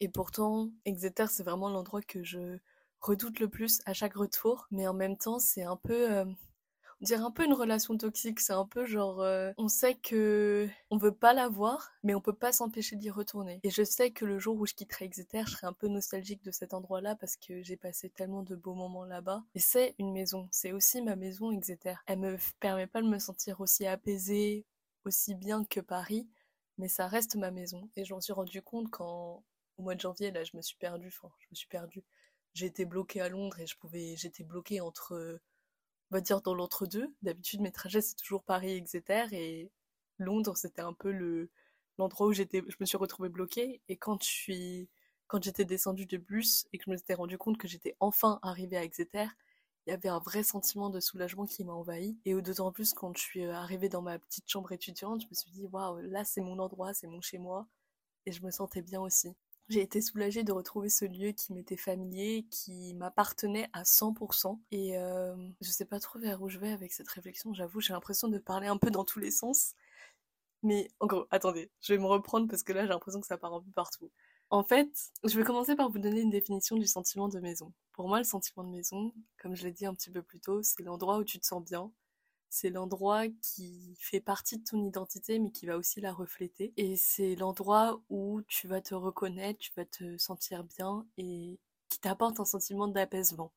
Et 0.00 0.08
pourtant, 0.08 0.70
Exeter, 0.84 1.26
c'est 1.28 1.44
vraiment 1.44 1.68
l'endroit 1.68 2.02
que 2.02 2.24
je 2.24 2.58
redoute 3.00 3.38
le 3.38 3.48
plus 3.48 3.80
à 3.86 3.94
chaque 3.94 4.14
retour. 4.14 4.66
Mais 4.72 4.88
en 4.88 4.94
même 4.94 5.16
temps, 5.16 5.38
c'est 5.38 5.62
un 5.62 5.76
peu, 5.76 6.10
euh, 6.12 6.24
dirait 7.04 7.22
un 7.22 7.30
peu 7.30 7.44
une 7.44 7.52
relation 7.52 7.96
toxique. 7.96 8.40
C'est 8.40 8.52
un 8.52 8.66
peu 8.66 8.84
genre, 8.84 9.20
euh, 9.20 9.52
on 9.56 9.68
sait 9.68 9.94
que 9.94 10.68
on 10.90 10.96
veut 10.98 11.14
pas 11.14 11.32
la 11.32 11.48
voir, 11.48 11.92
mais 12.02 12.14
on 12.14 12.20
peut 12.20 12.32
pas 12.32 12.52
s'empêcher 12.52 12.96
d'y 12.96 13.10
retourner. 13.10 13.60
Et 13.62 13.70
je 13.70 13.82
sais 13.82 14.10
que 14.10 14.24
le 14.24 14.38
jour 14.38 14.56
où 14.56 14.66
je 14.66 14.74
quitterai 14.74 15.04
Exeter, 15.04 15.42
je 15.46 15.52
serai 15.52 15.66
un 15.66 15.72
peu 15.72 15.88
nostalgique 15.88 16.42
de 16.44 16.50
cet 16.50 16.74
endroit-là 16.74 17.14
parce 17.16 17.36
que 17.36 17.62
j'ai 17.62 17.76
passé 17.76 18.10
tellement 18.10 18.42
de 18.42 18.56
beaux 18.56 18.74
moments 18.74 19.04
là-bas. 19.04 19.44
Et 19.54 19.60
c'est 19.60 19.94
une 19.98 20.12
maison. 20.12 20.48
C'est 20.50 20.72
aussi 20.72 21.02
ma 21.02 21.16
maison 21.16 21.52
Exeter. 21.52 21.94
Elle 22.06 22.18
me 22.20 22.36
permet 22.60 22.86
pas 22.86 23.02
de 23.02 23.08
me 23.08 23.18
sentir 23.18 23.60
aussi 23.60 23.86
apaisée, 23.86 24.64
aussi 25.04 25.34
bien 25.34 25.64
que 25.64 25.80
Paris. 25.80 26.28
Mais 26.78 26.88
ça 26.88 27.08
reste 27.08 27.36
ma 27.36 27.50
maison. 27.50 27.90
Et 27.96 28.04
j'en 28.04 28.20
suis 28.20 28.32
rendu 28.32 28.62
compte 28.62 28.90
quand 28.90 29.42
au 29.78 29.82
mois 29.82 29.94
de 29.94 30.00
janvier, 30.00 30.30
là, 30.30 30.44
je 30.44 30.56
me 30.56 30.62
suis 30.62 30.76
perdue. 30.76 31.08
Enfin, 31.08 31.32
je 31.40 31.46
me 31.50 31.54
suis 31.54 31.68
perdue. 31.68 32.04
J'étais 32.54 32.84
bloquée 32.84 33.20
à 33.20 33.28
Londres 33.28 33.60
et 33.60 33.66
je 33.66 33.76
pouvais, 33.76 34.16
j'étais 34.16 34.44
bloquée 34.44 34.80
entre, 34.80 35.40
on 36.10 36.16
va 36.16 36.20
dire 36.20 36.40
dans 36.42 36.54
l'entre-deux. 36.54 37.14
D'habitude, 37.22 37.60
mes 37.60 37.72
trajets, 37.72 38.00
c'est 38.00 38.16
toujours 38.16 38.44
Paris-Exeter 38.44 39.26
et 39.32 39.70
Londres, 40.18 40.56
c'était 40.56 40.82
un 40.82 40.92
peu 40.92 41.12
le, 41.12 41.50
l'endroit 41.98 42.26
où 42.28 42.32
j'étais, 42.32 42.62
je 42.68 42.76
me 42.80 42.86
suis 42.86 42.96
retrouvée 42.96 43.28
bloquée. 43.28 43.80
Et 43.88 43.96
quand 43.96 44.22
je 44.22 44.28
suis, 44.28 44.88
quand 45.26 45.42
j'étais 45.42 45.64
descendue 45.64 46.06
de 46.06 46.16
bus 46.16 46.66
et 46.72 46.78
que 46.78 46.84
je 46.86 46.90
me 46.90 46.96
suis 46.96 47.14
rendu 47.14 47.38
compte 47.38 47.58
que 47.58 47.68
j'étais 47.68 47.96
enfin 48.00 48.38
arrivée 48.42 48.76
à 48.76 48.84
Exeter, 48.84 49.26
il 49.86 49.90
y 49.90 49.92
avait 49.94 50.08
un 50.08 50.18
vrai 50.18 50.42
sentiment 50.42 50.90
de 50.90 51.00
soulagement 51.00 51.46
qui 51.46 51.64
m'a 51.64 51.72
envahi. 51.72 52.18
Et 52.24 52.34
d'autant 52.42 52.72
plus 52.72 52.92
quand 52.94 53.16
je 53.16 53.22
suis 53.22 53.44
arrivée 53.44 53.88
dans 53.88 54.02
ma 54.02 54.18
petite 54.18 54.48
chambre 54.50 54.72
étudiante, 54.72 55.22
je 55.22 55.26
me 55.28 55.34
suis 55.34 55.50
dit, 55.50 55.66
waouh, 55.66 55.98
là 56.00 56.24
c'est 56.24 56.40
mon 56.40 56.58
endroit, 56.58 56.94
c'est 56.94 57.06
mon 57.06 57.20
chez 57.20 57.38
moi. 57.38 57.66
Et 58.26 58.32
je 58.32 58.42
me 58.44 58.50
sentais 58.50 58.82
bien 58.82 59.00
aussi. 59.00 59.34
J'ai 59.68 59.82
été 59.82 60.00
soulagée 60.00 60.44
de 60.44 60.52
retrouver 60.52 60.88
ce 60.88 61.04
lieu 61.04 61.32
qui 61.32 61.52
m'était 61.52 61.76
familier, 61.76 62.46
qui 62.50 62.94
m'appartenait 62.94 63.68
à 63.74 63.84
100%. 63.84 64.58
Et 64.70 64.96
euh, 64.96 65.36
je 65.60 65.70
sais 65.70 65.84
pas 65.84 66.00
trop 66.00 66.18
vers 66.18 66.40
où 66.40 66.48
je 66.48 66.58
vais 66.58 66.72
avec 66.72 66.92
cette 66.92 67.08
réflexion, 67.08 67.52
j'avoue, 67.52 67.80
j'ai 67.80 67.92
l'impression 67.92 68.28
de 68.28 68.38
parler 68.38 68.68
un 68.68 68.78
peu 68.78 68.90
dans 68.90 69.04
tous 69.04 69.18
les 69.18 69.30
sens. 69.30 69.74
Mais 70.62 70.88
en 71.00 71.06
gros, 71.06 71.26
attendez, 71.30 71.70
je 71.82 71.92
vais 71.92 71.98
me 71.98 72.06
reprendre 72.06 72.48
parce 72.48 72.62
que 72.62 72.72
là 72.72 72.82
j'ai 72.82 72.88
l'impression 72.88 73.20
que 73.20 73.26
ça 73.26 73.38
part 73.38 73.54
un 73.54 73.60
peu 73.60 73.70
partout. 73.72 74.10
En 74.50 74.64
fait, 74.64 74.88
je 75.24 75.38
vais 75.38 75.44
commencer 75.44 75.76
par 75.76 75.90
vous 75.90 75.98
donner 75.98 76.20
une 76.22 76.30
définition 76.30 76.76
du 76.76 76.86
sentiment 76.86 77.28
de 77.28 77.38
maison. 77.38 77.72
Pour 77.92 78.08
moi, 78.08 78.18
le 78.18 78.24
sentiment 78.24 78.64
de 78.64 78.70
maison, 78.70 79.12
comme 79.42 79.54
je 79.54 79.64
l'ai 79.64 79.72
dit 79.72 79.84
un 79.84 79.94
petit 79.94 80.10
peu 80.10 80.22
plus 80.22 80.40
tôt, 80.40 80.62
c'est 80.62 80.82
l'endroit 80.82 81.18
où 81.18 81.24
tu 81.24 81.38
te 81.38 81.46
sens 81.46 81.62
bien, 81.62 81.92
c'est 82.50 82.70
l'endroit 82.70 83.28
qui 83.42 83.96
fait 83.98 84.20
partie 84.20 84.58
de 84.58 84.64
ton 84.64 84.84
identité 84.84 85.38
mais 85.38 85.50
qui 85.50 85.66
va 85.66 85.76
aussi 85.76 86.00
la 86.00 86.12
refléter. 86.12 86.72
Et 86.76 86.96
c'est 86.96 87.36
l'endroit 87.36 88.00
où 88.08 88.42
tu 88.48 88.66
vas 88.68 88.80
te 88.80 88.94
reconnaître, 88.94 89.58
tu 89.58 89.72
vas 89.76 89.84
te 89.84 90.16
sentir 90.18 90.64
bien 90.64 91.06
et 91.18 91.58
qui 91.88 92.00
t'apporte 92.00 92.40
un 92.40 92.44
sentiment 92.44 92.88
d'apaisement. 92.88 93.52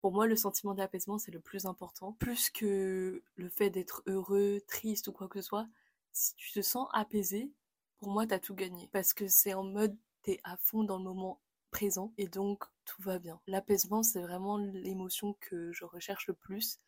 Pour 0.00 0.12
moi, 0.12 0.26
le 0.26 0.36
sentiment 0.36 0.74
d'apaisement, 0.74 1.18
c'est 1.18 1.32
le 1.32 1.40
plus 1.40 1.66
important. 1.66 2.12
Plus 2.12 2.50
que 2.50 3.22
le 3.36 3.48
fait 3.48 3.70
d'être 3.70 4.02
heureux, 4.06 4.60
triste 4.68 5.08
ou 5.08 5.12
quoi 5.12 5.28
que 5.28 5.40
ce 5.40 5.48
soit, 5.48 5.66
si 6.12 6.34
tu 6.34 6.52
te 6.52 6.60
sens 6.60 6.88
apaisé, 6.92 7.50
pour 7.98 8.10
moi, 8.10 8.26
t'as 8.26 8.38
tout 8.38 8.54
gagné. 8.54 8.88
Parce 8.92 9.14
que 9.14 9.28
c'est 9.28 9.54
en 9.54 9.64
mode, 9.64 9.96
t'es 10.22 10.40
à 10.44 10.56
fond 10.58 10.84
dans 10.84 10.98
le 10.98 11.04
moment 11.04 11.40
présent 11.70 12.12
et 12.18 12.28
donc 12.28 12.64
tout 12.84 13.02
va 13.02 13.18
bien. 13.18 13.40
L'apaisement, 13.46 14.02
c'est 14.02 14.20
vraiment 14.20 14.58
l'émotion 14.58 15.34
que 15.40 15.72
je 15.72 15.84
recherche 15.84 16.26
le 16.28 16.34
plus 16.34 16.78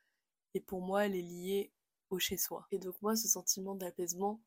et 0.57 0.61
pour 0.61 0.81
moi, 0.81 1.05
elle 1.05 1.15
est 1.15 1.23
liée 1.23 1.71
au 2.09 2.19
chez-soi. 2.19 2.67
Et 2.73 2.79
donc 2.79 2.95
moi, 3.03 3.15
ce 3.15 3.29
sentiment 3.29 3.75
d'apaisement, 3.75 4.41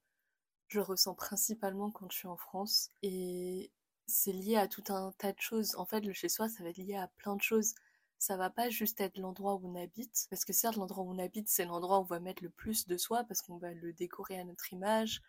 je 0.68 0.80
le 0.80 0.84
ressens 0.84 1.14
principalement 1.14 1.92
quand 1.92 2.12
je 2.12 2.18
suis 2.18 2.28
en 2.28 2.36
France. 2.36 2.92
Et 3.04 3.72
c'est 4.08 4.32
lié 4.32 4.56
à 4.58 4.68
tout 4.68 4.84
un 4.90 5.14
tas 5.20 5.34
de 5.34 5.40
choses. 5.40 5.76
En 5.76 5.86
fait, 5.86 6.02
le 6.02 6.14
chez-soi, 6.14 6.50
ça 6.50 6.64
va 6.64 6.70
être 6.70 6.78
lié 6.78 6.96
à 6.96 7.08
plein 7.18 7.36
de 7.36 7.42
choses. 7.44 7.76
ça 8.20 8.38
va 8.38 8.50
pas 8.50 8.70
juste 8.70 9.00
être 9.02 9.18
l'endroit 9.18 9.56
où 9.56 9.62
on 9.70 9.76
habite, 9.76 10.28
parce 10.30 10.46
que 10.46 10.54
certes 10.54 10.76
l'endroit 10.76 11.04
où 11.06 11.12
on 11.12 11.20
habite 11.20 11.48
c'est 11.48 11.66
l'endroit 11.66 12.00
où 12.00 12.02
on 12.02 12.06
va 12.06 12.20
mettre 12.20 12.44
le 12.44 12.50
plus 12.50 12.86
de 12.88 12.98
soi, 12.98 13.24
parce 13.24 13.42
qu'on 13.42 13.58
va 13.58 13.74
le 13.74 13.94
décorer 13.94 14.40
à 14.40 14.44
notre 14.44 14.74
image, 14.74 15.22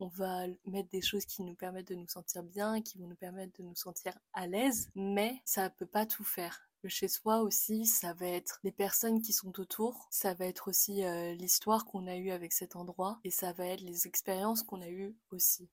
on 0.00 0.08
va 0.08 0.46
mettre 0.66 0.90
des 0.90 1.00
choses 1.00 1.24
qui 1.24 1.42
nous 1.42 1.54
permettent 1.54 1.88
de 1.88 1.94
nous 1.94 2.08
sentir 2.08 2.42
bien, 2.42 2.82
qui 2.82 2.98
vont 2.98 3.06
nous 3.06 3.16
permettre 3.16 3.58
de 3.58 3.64
nous 3.64 3.74
sentir 3.74 4.12
à 4.34 4.46
l'aise, 4.46 4.90
mais 4.94 5.40
ça 5.46 5.70
peut 5.70 5.86
pas 5.86 6.04
tout 6.06 6.24
faire. 6.24 6.68
Chez 6.88 7.08
soi 7.08 7.40
aussi, 7.40 7.86
ça 7.86 8.12
va 8.14 8.26
être 8.26 8.60
les 8.64 8.72
personnes 8.72 9.22
qui 9.22 9.32
sont 9.32 9.58
autour, 9.60 10.06
ça 10.10 10.34
va 10.34 10.46
être 10.46 10.68
aussi 10.68 11.04
euh, 11.04 11.34
l'histoire 11.34 11.84
qu'on 11.84 12.06
a 12.06 12.16
eue 12.16 12.30
avec 12.30 12.52
cet 12.52 12.76
endroit, 12.76 13.20
et 13.24 13.30
ça 13.30 13.52
va 13.52 13.66
être 13.66 13.80
les 13.80 14.06
expériences 14.06 14.62
qu'on 14.62 14.82
a 14.82 14.88
eues 14.88 15.14
aussi. 15.30 15.68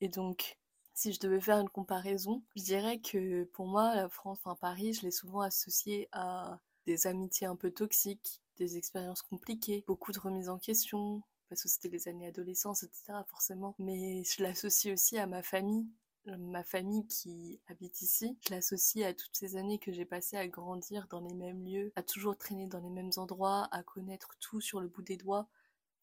Et 0.00 0.08
donc, 0.08 0.58
si 0.94 1.12
je 1.12 1.20
devais 1.20 1.40
faire 1.40 1.58
une 1.58 1.68
comparaison, 1.68 2.42
je 2.56 2.62
dirais 2.62 3.00
que 3.00 3.44
pour 3.44 3.66
moi, 3.66 3.94
la 3.94 4.08
France, 4.08 4.38
enfin 4.42 4.56
Paris, 4.56 4.94
je 4.94 5.02
l'ai 5.02 5.10
souvent 5.10 5.40
associé 5.40 6.08
à 6.12 6.58
des 6.86 7.06
amitiés 7.06 7.46
un 7.46 7.56
peu 7.56 7.70
toxiques, 7.70 8.42
des 8.56 8.76
expériences 8.76 9.22
compliquées, 9.22 9.84
beaucoup 9.86 10.12
de 10.12 10.18
remises 10.18 10.48
en 10.48 10.58
question, 10.58 11.22
parce 11.48 11.62
que 11.62 11.68
c'était 11.68 11.88
les 11.88 12.08
années 12.08 12.26
adolescence, 12.26 12.82
etc. 12.82 13.24
forcément. 13.28 13.74
Mais 13.78 14.22
je 14.24 14.42
l'associe 14.42 14.92
aussi 14.92 15.18
à 15.18 15.26
ma 15.26 15.42
famille, 15.42 15.86
ma 16.36 16.62
famille 16.62 17.06
qui 17.06 17.60
habite 17.68 18.02
ici. 18.02 18.38
Je 18.46 18.54
l'associe 18.54 19.06
à 19.06 19.14
toutes 19.14 19.36
ces 19.36 19.56
années 19.56 19.78
que 19.78 19.92
j'ai 19.92 20.04
passées 20.04 20.36
à 20.36 20.46
grandir 20.48 21.06
dans 21.08 21.20
les 21.20 21.34
mêmes 21.34 21.64
lieux, 21.64 21.92
à 21.96 22.02
toujours 22.02 22.36
traîner 22.36 22.66
dans 22.66 22.80
les 22.80 22.90
mêmes 22.90 23.10
endroits, 23.16 23.68
à 23.72 23.82
connaître 23.82 24.36
tout 24.40 24.60
sur 24.60 24.80
le 24.80 24.88
bout 24.88 25.02
des 25.02 25.16
doigts. 25.16 25.48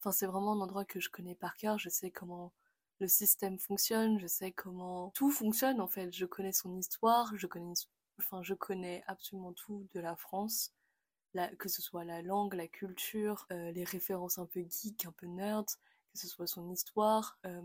Enfin, 0.00 0.12
c'est 0.12 0.26
vraiment 0.26 0.52
un 0.52 0.60
endroit 0.60 0.84
que 0.84 1.00
je 1.00 1.10
connais 1.10 1.34
par 1.34 1.56
cœur. 1.56 1.78
Je 1.78 1.88
sais 1.88 2.10
comment 2.10 2.52
le 3.00 3.08
système 3.08 3.58
fonctionne, 3.58 4.18
je 4.18 4.26
sais 4.26 4.52
comment 4.52 5.10
tout 5.10 5.30
fonctionne 5.30 5.80
en 5.80 5.88
fait. 5.88 6.12
Je 6.12 6.26
connais 6.26 6.52
son 6.52 6.76
histoire, 6.76 7.32
je 7.36 7.46
connais, 7.46 7.74
enfin, 8.18 8.42
je 8.42 8.54
connais 8.54 9.04
absolument 9.06 9.52
tout 9.52 9.86
de 9.94 10.00
la 10.00 10.16
France 10.16 10.72
que 11.58 11.68
ce 11.68 11.82
soit 11.82 12.04
la 12.04 12.22
langue, 12.22 12.54
la 12.54 12.68
culture, 12.68 13.46
euh, 13.52 13.70
les 13.72 13.84
références 13.84 14.38
un 14.38 14.46
peu 14.46 14.60
geek, 14.60 15.06
un 15.06 15.12
peu 15.12 15.26
nerd, 15.26 15.66
que 15.66 16.18
ce 16.18 16.28
soit 16.28 16.46
son 16.46 16.70
histoire. 16.70 17.38
Euh, 17.46 17.62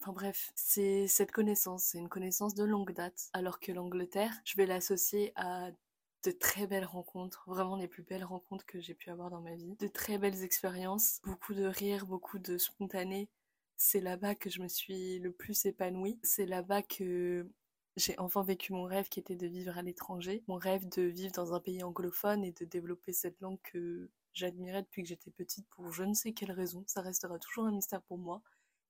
enfin 0.00 0.12
bref, 0.12 0.50
c'est 0.54 1.06
cette 1.08 1.32
connaissance, 1.32 1.84
c'est 1.84 1.98
une 1.98 2.08
connaissance 2.08 2.54
de 2.54 2.64
longue 2.64 2.92
date. 2.92 3.28
Alors 3.32 3.60
que 3.60 3.72
l'Angleterre, 3.72 4.32
je 4.44 4.56
vais 4.56 4.66
l'associer 4.66 5.32
à 5.36 5.70
de 6.24 6.30
très 6.32 6.66
belles 6.66 6.84
rencontres, 6.84 7.44
vraiment 7.46 7.76
les 7.76 7.88
plus 7.88 8.02
belles 8.02 8.24
rencontres 8.24 8.66
que 8.66 8.80
j'ai 8.80 8.94
pu 8.94 9.10
avoir 9.10 9.30
dans 9.30 9.40
ma 9.40 9.54
vie, 9.54 9.76
de 9.78 9.88
très 9.88 10.18
belles 10.18 10.42
expériences, 10.42 11.20
beaucoup 11.24 11.54
de 11.54 11.64
rires, 11.64 12.06
beaucoup 12.06 12.38
de 12.38 12.58
spontané. 12.58 13.28
C'est 13.76 14.00
là-bas 14.00 14.34
que 14.34 14.50
je 14.50 14.60
me 14.60 14.68
suis 14.68 15.20
le 15.20 15.32
plus 15.32 15.64
épanouie. 15.66 16.18
C'est 16.24 16.46
là-bas 16.46 16.82
que 16.82 17.48
j'ai 17.96 18.18
enfin 18.18 18.42
vécu 18.42 18.72
mon 18.72 18.84
rêve 18.84 19.08
qui 19.08 19.20
était 19.20 19.36
de 19.36 19.46
vivre 19.46 19.76
à 19.78 19.82
l'étranger, 19.82 20.42
mon 20.48 20.56
rêve 20.56 20.88
de 20.88 21.02
vivre 21.02 21.32
dans 21.32 21.54
un 21.54 21.60
pays 21.60 21.82
anglophone 21.82 22.44
et 22.44 22.52
de 22.52 22.64
développer 22.64 23.12
cette 23.12 23.40
langue 23.40 23.60
que 23.62 24.10
j'admirais 24.34 24.82
depuis 24.82 25.02
que 25.02 25.08
j'étais 25.08 25.30
petite 25.30 25.68
pour 25.68 25.92
je 25.92 26.04
ne 26.04 26.14
sais 26.14 26.32
quelle 26.32 26.52
raison. 26.52 26.84
Ça 26.86 27.00
restera 27.00 27.38
toujours 27.38 27.66
un 27.66 27.72
mystère 27.72 28.02
pour 28.02 28.18
moi, 28.18 28.42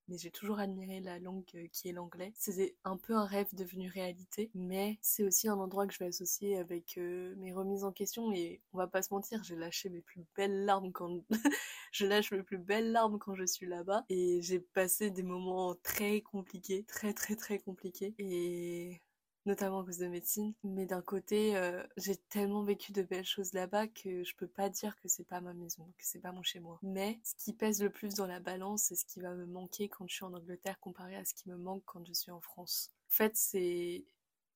mais 0.09 0.19
j'ai 0.19 0.31
toujours 0.31 0.59
admiré 0.59 1.01
la 1.01 1.19
langue 1.19 1.45
euh, 1.55 1.67
qui 1.73 1.89
est 1.89 1.93
l'anglais. 1.93 2.33
C'est 2.35 2.75
un 2.85 2.97
peu 2.97 3.15
un 3.15 3.25
rêve 3.25 3.55
devenu 3.55 3.89
réalité, 3.89 4.51
mais 4.55 4.99
c'est 5.03 5.23
aussi 5.25 5.49
un 5.49 5.57
endroit 5.57 5.87
que 5.87 5.95
je 5.95 5.99
vais 5.99 6.07
associer 6.07 6.59
avec 6.59 6.97
euh, 6.99 7.35
mes 7.37 7.53
remises 7.53 7.85
en 7.85 7.93
question 7.93 8.33
et 8.33 8.61
on 8.73 8.79
va 8.79 8.87
pas 8.87 9.03
se 9.03 9.13
mentir, 9.13 9.43
j'ai 9.45 9.57
lâché 9.57 9.89
mes 9.91 10.01
plus 10.01 10.25
belles 10.37 10.65
larmes 10.65 10.93
quand 10.93 11.23
je 11.93 12.07
lâche 12.07 12.33
mes 12.33 12.43
plus 12.43 12.59
belles 12.59 12.93
larmes 12.93 13.19
quand 13.19 13.35
je 13.35 13.45
suis 13.45 13.67
là-bas 13.67 14.05
et 14.09 14.41
j'ai 14.43 14.61
passé 14.61 15.11
des 15.11 15.23
moments 15.23 15.75
très 15.83 16.21
compliqués, 16.23 16.85
très 16.85 17.13
très 17.13 17.37
très 17.37 17.59
compliqués 17.59 18.15
et 18.19 19.01
notamment 19.49 19.81
à 19.81 19.85
cause 19.85 19.99
de 19.99 20.07
médecine. 20.07 20.55
Mais 20.63 20.87
d'un 20.87 21.03
côté, 21.03 21.57
euh, 21.57 21.83
j'ai 21.97 22.17
tellement 22.17 22.63
vécu 22.63 22.93
de 22.93 23.03
belles 23.03 23.25
choses 23.25 23.53
là-bas 23.55 23.89
que 23.89 24.23
je 24.23 24.37
peux 24.37 24.47
pas 24.47 24.69
dire 24.69 24.95
que 25.01 25.09
c'est 25.09 25.27
pas 25.27 25.41
ma 25.41 25.55
maison, 25.55 25.85
que 25.97 26.05
c'est 26.05 26.21
pas 26.21 26.33
mon 26.33 26.43
chez 26.43 26.61
moi. 26.61 26.79
Mais 26.83 27.19
ce 27.25 27.35
qui 27.35 27.53
pèse 27.53 27.83
le 27.83 27.91
plus 27.91 28.15
dans 28.15 28.27
la 28.27 28.41
balance, 28.41 28.85
c'est 28.85 28.95
ce 28.95 29.05
qui 29.05 29.21
va 29.21 29.35
me 29.35 29.47
manquer 29.47 29.89
quand 29.89 30.07
je 30.07 30.15
suis 30.15 30.25
en 30.25 30.35
Angleterre 30.35 30.79
comparé 30.79 31.17
à 31.17 31.25
ce 31.25 31.35
qui 31.35 31.49
me 31.49 31.57
manque 31.57 31.83
quand 31.87 32.05
je 32.07 32.13
suis 32.13 32.31
en 32.31 32.41
France. 32.41 32.91
En 33.09 33.15
fait, 33.15 33.37
c'est 33.37 34.05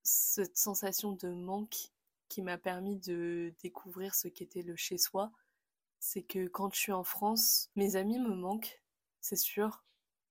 cette 0.02 0.56
sensation 0.56 1.12
de 1.12 1.28
manque 1.28 1.90
qui 2.28 2.42
m'a 2.42 2.58
permis 2.58 2.96
de 2.96 3.54
découvrir 3.62 4.14
ce 4.14 4.28
qu'était 4.28 4.62
le 4.62 4.76
chez 4.76 4.98
soi. 4.98 5.32
C'est 6.00 6.22
que 6.22 6.48
quand 6.48 6.72
je 6.74 6.80
suis 6.80 6.92
en 6.92 7.04
France, 7.04 7.70
mes 7.76 7.96
amis 7.96 8.18
me 8.18 8.34
manquent, 8.34 8.82
c'est 9.20 9.36
sûr, 9.36 9.84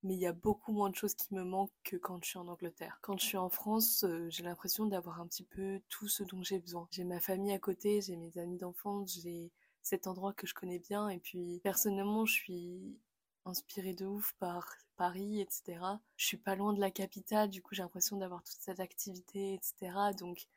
mais 0.03 0.15
il 0.15 0.19
y 0.19 0.25
a 0.25 0.33
beaucoup 0.33 0.71
moins 0.71 0.89
de 0.89 0.95
choses 0.95 1.13
qui 1.13 1.33
me 1.33 1.43
manquent 1.43 1.71
que 1.83 1.95
quand 1.95 2.23
je 2.23 2.29
suis 2.29 2.39
en 2.39 2.47
Angleterre. 2.47 2.99
Quand 3.01 3.17
je 3.17 3.25
suis 3.25 3.37
en 3.37 3.49
France, 3.49 4.03
euh, 4.03 4.27
j'ai 4.29 4.43
l'impression 4.43 4.85
d'avoir 4.85 5.21
un 5.21 5.27
petit 5.27 5.43
peu 5.43 5.81
tout 5.89 6.07
ce 6.07 6.23
dont 6.23 6.43
j'ai 6.43 6.59
besoin. 6.59 6.87
J'ai 6.91 7.03
ma 7.03 7.19
famille 7.19 7.53
à 7.53 7.59
côté, 7.59 8.01
j'ai 8.01 8.15
mes 8.15 8.37
amis 8.37 8.57
d'enfance, 8.57 9.19
j'ai 9.21 9.51
cet 9.81 10.07
endroit 10.07 10.33
que 10.33 10.47
je 10.47 10.53
connais 10.53 10.79
bien, 10.79 11.09
et 11.09 11.19
puis 11.19 11.59
personnellement, 11.63 12.25
je 12.25 12.33
suis 12.33 12.97
inspirée 13.45 13.93
de 13.93 14.05
ouf 14.05 14.33
par 14.39 14.75
Paris, 14.97 15.41
etc. 15.41 15.79
Je 16.17 16.25
suis 16.25 16.37
pas 16.37 16.55
loin 16.55 16.73
de 16.73 16.79
la 16.79 16.91
capitale, 16.91 17.49
du 17.49 17.61
coup 17.61 17.73
j'ai 17.75 17.81
l'impression 17.81 18.17
d'avoir 18.17 18.43
toute 18.43 18.59
cette 18.59 18.79
activité, 18.79 19.55
etc. 19.55 20.13
Donc 20.17 20.47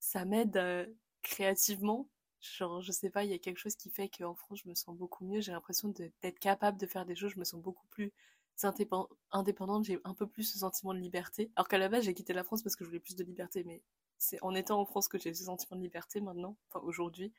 ça 0.00 0.24
m'aide 0.24 0.56
euh, 0.56 0.86
créativement. 1.22 2.08
Genre, 2.40 2.80
je 2.82 2.92
sais 2.92 3.10
pas, 3.10 3.24
il 3.24 3.30
y 3.30 3.34
a 3.34 3.38
quelque 3.38 3.58
chose 3.58 3.76
qui 3.76 3.90
fait 3.90 4.08
qu'en 4.08 4.34
France, 4.34 4.60
je 4.64 4.68
me 4.68 4.74
sens 4.74 4.96
beaucoup 4.96 5.24
mieux. 5.24 5.40
J'ai 5.40 5.52
l'impression 5.52 5.88
d'être 5.88 6.38
capable 6.38 6.78
de 6.78 6.86
faire 6.86 7.04
des 7.04 7.16
choses, 7.16 7.32
je 7.32 7.38
me 7.40 7.44
sens 7.44 7.60
beaucoup 7.60 7.86
plus 7.88 8.12
indépendante, 8.66 9.84
j'ai 9.84 9.98
un 10.04 10.14
peu 10.14 10.26
plus 10.26 10.44
ce 10.44 10.58
sentiment 10.58 10.94
de 10.94 10.98
liberté. 10.98 11.50
Alors 11.56 11.68
qu'à 11.68 11.78
la 11.78 11.88
base, 11.88 12.04
j'ai 12.04 12.14
quitté 12.14 12.32
la 12.32 12.44
France 12.44 12.62
parce 12.62 12.76
que 12.76 12.84
je 12.84 12.88
voulais 12.88 13.00
plus 13.00 13.16
de 13.16 13.24
liberté, 13.24 13.64
mais 13.64 13.82
c'est 14.18 14.42
en 14.42 14.54
étant 14.54 14.80
en 14.80 14.84
France 14.84 15.08
que 15.08 15.18
j'ai 15.18 15.34
ce 15.34 15.44
sentiment 15.44 15.76
de 15.76 15.82
liberté 15.82 16.20
maintenant, 16.20 16.56
enfin 16.68 16.84
aujourd'hui. 16.84 17.32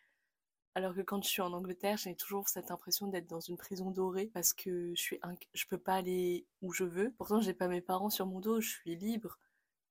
Alors 0.75 0.93
que 0.95 1.01
quand 1.01 1.21
je 1.23 1.29
suis 1.29 1.41
en 1.41 1.51
Angleterre, 1.53 1.97
j'ai 1.97 2.15
toujours 2.15 2.47
cette 2.47 2.71
impression 2.71 3.07
d'être 3.07 3.27
dans 3.27 3.39
une 3.39 3.57
prison 3.57 3.91
dorée 3.91 4.27
parce 4.27 4.53
que 4.53 4.93
je 4.95 5.01
suis 5.01 5.19
je 5.53 5.65
peux 5.67 5.77
pas 5.77 5.95
aller 5.95 6.45
où 6.61 6.71
je 6.71 6.83
veux. 6.83 7.11
Pourtant, 7.17 7.41
j'ai 7.41 7.53
pas 7.53 7.67
mes 7.67 7.81
parents 7.81 8.09
sur 8.09 8.25
mon 8.27 8.39
dos, 8.39 8.61
je 8.61 8.69
suis 8.69 8.95
libre, 8.95 9.39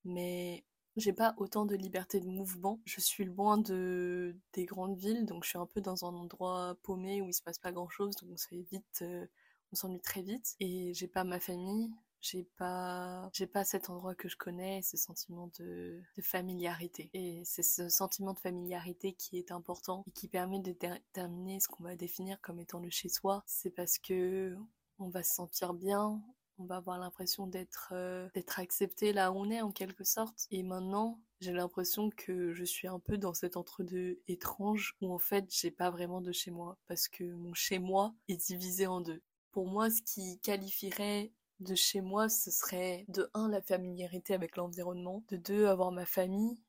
mais 0.04 0.64
j'ai 0.96 1.12
pas 1.12 1.34
autant 1.38 1.66
de 1.66 1.74
liberté 1.76 2.20
de 2.20 2.28
mouvement. 2.28 2.80
Je 2.84 3.00
suis 3.00 3.24
loin 3.24 3.58
de 3.58 4.36
des 4.54 4.64
grandes 4.66 4.96
villes, 4.96 5.26
donc 5.26 5.44
je 5.44 5.50
suis 5.50 5.58
un 5.58 5.66
peu 5.66 5.80
dans 5.80 6.04
un 6.04 6.14
endroit 6.14 6.76
paumé 6.82 7.20
où 7.22 7.28
il 7.28 7.34
se 7.34 7.42
passe 7.42 7.58
pas 7.58 7.72
grand 7.72 7.88
chose, 7.88 8.16
donc 8.16 8.38
ça 8.38 8.48
évite 8.52 9.02
euh, 9.02 9.26
on 9.72 9.76
s'ennuie 9.76 10.00
très 10.00 10.22
vite 10.22 10.56
et 10.60 10.92
j'ai 10.94 11.08
pas 11.08 11.24
ma 11.24 11.40
famille, 11.40 11.90
j'ai 12.20 12.44
pas 12.56 13.30
j'ai 13.32 13.46
pas 13.46 13.64
cet 13.64 13.90
endroit 13.90 14.14
que 14.14 14.28
je 14.28 14.36
connais, 14.36 14.82
ce 14.82 14.96
sentiment 14.96 15.50
de, 15.58 16.02
familiarité. 16.22 17.10
Et 17.14 17.42
c'est 17.44 17.62
ce 17.62 17.88
sentiment 17.88 18.32
de 18.32 18.38
familiarité 18.38 19.12
qui 19.12 19.38
est 19.38 19.52
important 19.52 20.04
et 20.06 20.10
qui 20.12 20.28
permet 20.28 20.60
de 20.60 20.72
déterminer 20.72 21.60
ce 21.60 21.68
qu'on 21.68 21.84
va 21.84 21.96
définir 21.96 22.40
comme 22.40 22.60
étant 22.60 22.80
le 22.80 22.90
chez 22.90 23.08
soi. 23.08 23.42
C'est 23.46 23.70
parce 23.70 23.98
que 23.98 24.56
on 24.98 25.08
va 25.10 25.22
se 25.22 25.34
sentir 25.34 25.74
bien, 25.74 26.20
on 26.58 26.64
va 26.64 26.76
avoir 26.76 26.98
l'impression 26.98 27.46
d'être 27.46 27.90
euh, 27.92 28.28
d'être 28.34 28.58
accepté 28.58 29.12
là 29.12 29.30
où 29.30 29.36
on 29.36 29.50
est 29.50 29.62
en 29.62 29.70
quelque 29.70 30.04
sorte. 30.04 30.46
Et 30.50 30.62
maintenant, 30.62 31.20
j'ai 31.40 31.52
l'impression 31.52 32.10
que 32.10 32.52
je 32.52 32.64
suis 32.64 32.88
un 32.88 32.98
peu 32.98 33.16
dans 33.16 33.34
cet 33.34 33.56
entre-deux 33.56 34.20
étrange 34.26 34.96
où 35.00 35.12
en 35.12 35.18
fait 35.18 35.46
j'ai 35.50 35.70
pas 35.70 35.90
vraiment 35.90 36.20
de 36.20 36.32
chez 36.32 36.50
moi 36.50 36.78
parce 36.88 37.06
que 37.08 37.24
mon 37.24 37.54
chez 37.54 37.78
moi 37.78 38.14
est 38.28 38.36
divisé 38.48 38.88
en 38.88 39.00
deux. 39.00 39.22
Pour 39.52 39.66
moi, 39.66 39.90
ce 39.90 40.02
qui 40.02 40.38
qualifierait 40.40 41.32
de 41.60 41.74
chez 41.74 42.00
moi, 42.00 42.28
ce 42.28 42.50
serait 42.50 43.04
de 43.08 43.30
un, 43.34 43.48
la 43.48 43.62
familiarité 43.62 44.34
avec 44.34 44.56
l'environnement, 44.56 45.24
de 45.28 45.36
deux, 45.36 45.66
avoir 45.66 45.90
ma 45.92 46.06
famille, 46.06 46.60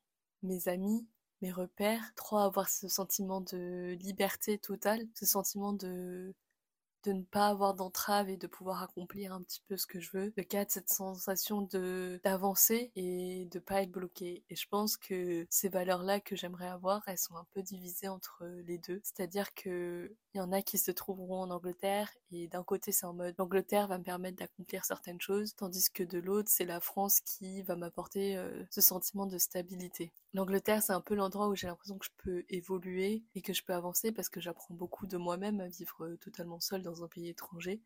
mes 0.42 0.68
amis, 0.68 1.06
mes 1.42 1.52
repères, 1.52 2.12
trois, 2.16 2.44
avoir 2.44 2.68
ce 2.68 2.88
sentiment 2.88 3.40
de 3.40 3.96
liberté 4.00 4.58
totale, 4.58 5.06
ce 5.14 5.26
sentiment 5.26 5.72
de 5.72 6.34
de 7.04 7.12
ne 7.12 7.22
pas 7.22 7.48
avoir 7.48 7.74
d'entrave 7.74 8.28
et 8.28 8.36
de 8.36 8.46
pouvoir 8.46 8.82
accomplir 8.82 9.32
un 9.32 9.42
petit 9.42 9.62
peu 9.66 9.76
ce 9.76 9.86
que 9.86 10.00
je 10.00 10.10
veux. 10.12 10.32
De 10.36 10.44
cette 10.68 10.90
sensation 10.90 11.62
d'avancer 12.22 12.92
et 12.94 13.46
de 13.50 13.58
pas 13.58 13.82
être 13.82 13.90
bloqué. 13.90 14.44
Et 14.50 14.56
je 14.56 14.68
pense 14.68 14.96
que 14.96 15.46
ces 15.50 15.68
valeurs-là 15.68 16.20
que 16.20 16.36
j'aimerais 16.36 16.68
avoir, 16.68 17.02
elles 17.06 17.18
sont 17.18 17.36
un 17.36 17.46
peu 17.54 17.62
divisées 17.62 18.08
entre 18.08 18.44
les 18.66 18.78
deux. 18.78 19.00
C'est-à-dire 19.02 19.54
que 19.54 20.14
il 20.34 20.38
y 20.38 20.40
en 20.40 20.52
a 20.52 20.62
qui 20.62 20.78
se 20.78 20.90
trouveront 20.90 21.42
en 21.42 21.50
Angleterre 21.50 22.10
et 22.30 22.46
d'un 22.46 22.62
côté 22.62 22.92
c'est 22.92 23.06
en 23.06 23.12
mode 23.12 23.34
l'Angleterre 23.38 23.88
va 23.88 23.98
me 23.98 24.04
permettre 24.04 24.38
d'accomplir 24.38 24.84
certaines 24.84 25.20
choses, 25.20 25.54
tandis 25.56 25.90
que 25.90 26.04
de 26.04 26.18
l'autre 26.18 26.48
c'est 26.50 26.64
la 26.64 26.80
France 26.80 27.20
qui 27.20 27.62
va 27.62 27.76
m'apporter 27.76 28.36
euh, 28.36 28.64
ce 28.70 28.80
sentiment 28.80 29.26
de 29.26 29.38
stabilité. 29.38 30.12
L'Angleterre, 30.32 30.82
c'est 30.82 30.92
un 30.92 31.00
peu 31.00 31.14
l'endroit 31.14 31.48
où 31.48 31.56
j'ai 31.56 31.66
l'impression 31.66 31.98
que 31.98 32.06
je 32.06 32.10
peux 32.18 32.44
évoluer 32.48 33.24
et 33.34 33.42
que 33.42 33.52
je 33.52 33.64
peux 33.64 33.74
avancer 33.74 34.12
parce 34.12 34.28
que 34.28 34.40
j'apprends 34.40 34.74
beaucoup 34.74 35.06
de 35.06 35.16
moi-même 35.16 35.60
à 35.60 35.66
vivre 35.66 36.04
euh, 36.04 36.16
totalement 36.16 36.60
seule 36.60 36.82
dans 36.82 37.02
un 37.02 37.08
pays 37.08 37.28
étranger, 37.28 37.80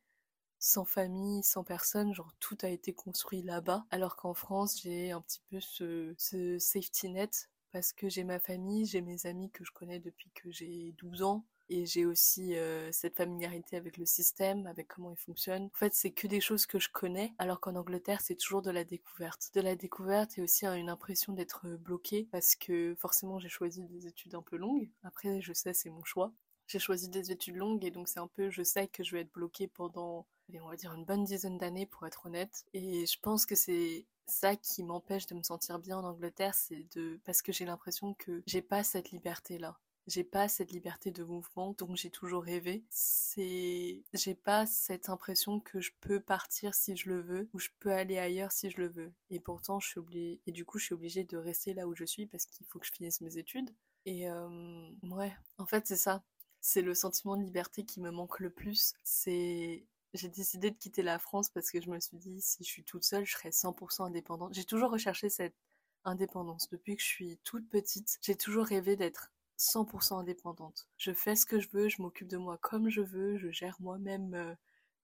sans 0.59 0.85
famille, 0.85 1.43
sans 1.43 1.65
personne, 1.65 2.15
genre 2.15 2.33
tout 2.41 2.59
a 2.63 2.69
été 2.69 2.93
construit 2.93 3.43
là-bas, 3.43 3.87
alors 3.91 4.17
qu'en 4.17 4.35
France, 4.35 4.81
j'ai 4.83 5.13
un 5.13 5.21
petit 5.23 5.41
peu 5.51 5.61
ce, 5.61 6.15
ce 6.19 6.59
safety 6.59 7.09
net 7.11 7.51
parce 7.73 7.93
que 7.93 8.09
j'ai 8.09 8.25
ma 8.25 8.39
famille, 8.39 8.87
j'ai 8.87 9.01
mes 9.01 9.27
amis 9.27 9.51
que 9.51 9.65
je 9.65 9.73
connais 9.73 9.99
depuis 9.99 10.31
que 10.31 10.51
j'ai 10.53 10.95
12 10.99 11.23
ans, 11.23 11.45
et 11.69 11.87
j'ai 11.87 12.07
aussi 12.07 12.55
cette 12.93 13.17
familiarité 13.17 13.77
avec 13.77 13.97
le 13.97 14.07
système, 14.07 14.67
avec 14.67 14.89
comment 14.89 15.11
il 15.11 15.17
fonctionne. 15.17 15.65
En 15.75 15.79
fait, 15.79 15.95
c'est 15.95 16.11
que 16.11 16.27
des 16.27 16.41
choses 16.41 16.67
que 16.67 16.79
je 16.79 16.89
connais, 16.89 17.33
alors 17.39 17.61
qu'en 17.61 17.77
Angleterre, 17.77 18.21
c'est 18.21 18.37
toujours 18.37 18.63
de 18.63 18.71
la 18.71 18.85
découverte. 18.85 19.51
De 19.55 19.61
la 19.61 19.77
découverte 19.77 20.39
et 20.39 20.43
aussi 20.43 20.67
une 20.67 20.89
impression 20.91 21.33
d'être 21.33 21.67
bloqué 21.77 22.29
parce 22.31 22.55
que 22.55 22.95
forcément, 22.99 23.39
j'ai 23.39 23.49
choisi 23.49 23.83
des 23.85 24.07
études 24.07 24.35
un 24.35 24.43
peu 24.43 24.57
longues. 24.57 24.89
Après, 25.03 25.41
je 25.41 25.53
sais, 25.53 25.73
c'est 25.73 25.91
mon 25.91 26.05
choix. 26.05 26.33
J'ai 26.67 26.79
choisi 26.79 27.09
des 27.11 27.31
études 27.31 27.57
longues 27.57 27.85
et 27.85 27.91
donc 27.91 28.09
c'est 28.09 28.21
un 28.21 28.29
peu, 28.29 28.49
je 28.49 28.63
sais 28.63 28.89
que 28.89 29.05
je 29.05 29.15
vais 29.15 29.21
être 29.21 29.33
bloquée 29.33 29.69
pendant, 29.69 30.27
on 30.55 30.69
va 30.69 30.77
dire 30.77 30.95
une 30.95 31.05
bonne 31.05 31.25
dizaine 31.25 31.59
d'années 31.59 31.87
pour 31.87 32.07
être 32.07 32.25
honnête. 32.27 32.65
Et 32.73 33.05
je 33.05 33.21
pense 33.21 33.45
que 33.45 33.55
c'est 33.55 34.07
ça 34.27 34.57
qui 34.57 34.83
m'empêche 34.83 35.27
de 35.27 35.35
me 35.35 35.43
sentir 35.43 35.79
bien 35.79 35.99
en 35.99 36.05
Angleterre, 36.05 36.55
c'est 36.55 36.87
de 36.97 37.21
parce 37.27 37.43
que 37.43 37.53
j'ai 37.53 37.67
l'impression 37.67 38.15
que 38.15 38.43
j'ai 38.47 38.63
pas 38.63 38.83
cette 38.83 39.11
liberté 39.11 39.59
là. 39.59 39.79
J'ai 40.07 40.25
pas 40.25 40.49
cette 40.49 40.71
liberté 40.71 41.11
de 41.11 41.25
mouvement 41.25 41.75
dont 41.79 41.95
j'ai 41.95 42.11
toujours 42.11 42.45
rêvé. 42.45 42.85
C'est, 42.91 44.03
j'ai 44.13 44.35
pas 44.35 44.67
cette 44.67 45.09
impression 45.09 45.61
que 45.61 45.81
je 45.81 45.93
peux 46.01 46.21
partir 46.21 46.75
si 46.75 46.95
je 46.97 47.09
le 47.09 47.21
veux 47.21 47.49
ou 47.55 47.59
je 47.59 47.71
peux 47.81 47.93
aller 47.93 48.19
ailleurs 48.19 48.53
si 48.53 48.71
je 48.71 48.79
le 48.79 48.89
veux. 48.89 49.13
Et 49.31 49.41
pourtant, 49.41 49.81
je 49.81 49.89
suis 49.89 49.99
obligée, 50.01 50.41
et 50.47 50.53
du 50.53 50.65
coup, 50.67 50.79
je 50.79 50.85
suis 50.87 50.95
obligée 50.95 51.25
de 51.25 51.39
rester 51.39 51.73
là 51.73 51.87
où 51.89 51.95
je 51.95 52.05
suis 52.05 52.27
parce 52.27 52.45
qu'il 52.45 52.67
faut 52.67 52.79
que 52.79 52.87
je 52.87 52.93
finisse 52.93 53.23
mes 53.23 53.39
études. 53.39 53.71
Et 54.05 54.29
euh, 54.29 54.91
ouais, 55.05 55.35
en 55.59 55.67
fait, 55.67 55.87
c'est 55.87 55.97
ça. 55.97 56.23
C'est 56.61 56.83
le 56.83 56.95
sentiment 56.95 57.37
de 57.37 57.43
liberté 57.43 57.85
qui 57.85 58.01
me 58.01 58.11
manque 58.11 58.41
le 58.41 58.51
plus. 58.51 58.95
C'est 59.05 59.87
j'ai 60.15 60.29
décidé 60.29 60.71
de 60.71 60.77
quitter 60.77 61.03
la 61.03 61.19
France 61.19 61.49
parce 61.51 61.71
que 61.71 61.81
je 61.81 61.91
me 61.91 61.99
suis 61.99 62.17
dit, 62.17 62.41
si 62.41 62.63
je 62.63 62.69
suis 62.69 62.85
toute 62.85 63.05
seule, 63.05 63.25
je 63.27 63.33
serai 63.33 63.51
100% 63.51 64.07
indépendante. 64.07 64.55
J'ai 64.55 64.65
toujours 64.65 64.91
recherché 64.93 65.29
cette 65.29 65.57
indépendance. 66.05 66.69
Depuis 66.71 66.97
que 66.97 67.03
je 67.03 67.09
suis 67.09 67.39
toute 67.45 67.69
petite, 67.69 68.19
j'ai 68.23 68.37
toujours 68.37 68.65
rêvé 68.65 68.97
d'être 68.97 69.33
100% 69.59 70.21
indépendante. 70.21 70.89
Je 70.97 71.13
fais 71.13 71.37
ce 71.37 71.47
que 71.47 71.61
je 71.61 71.69
veux, 71.73 71.89
je 71.89 72.03
m'occupe 72.03 72.29
de 72.29 72.37
moi 72.37 72.59
comme 72.59 72.89
je 72.89 73.01
veux, 73.01 73.37
je 73.39 73.51
gère 73.51 73.77
moi-même 73.81 74.35
euh, 74.35 74.55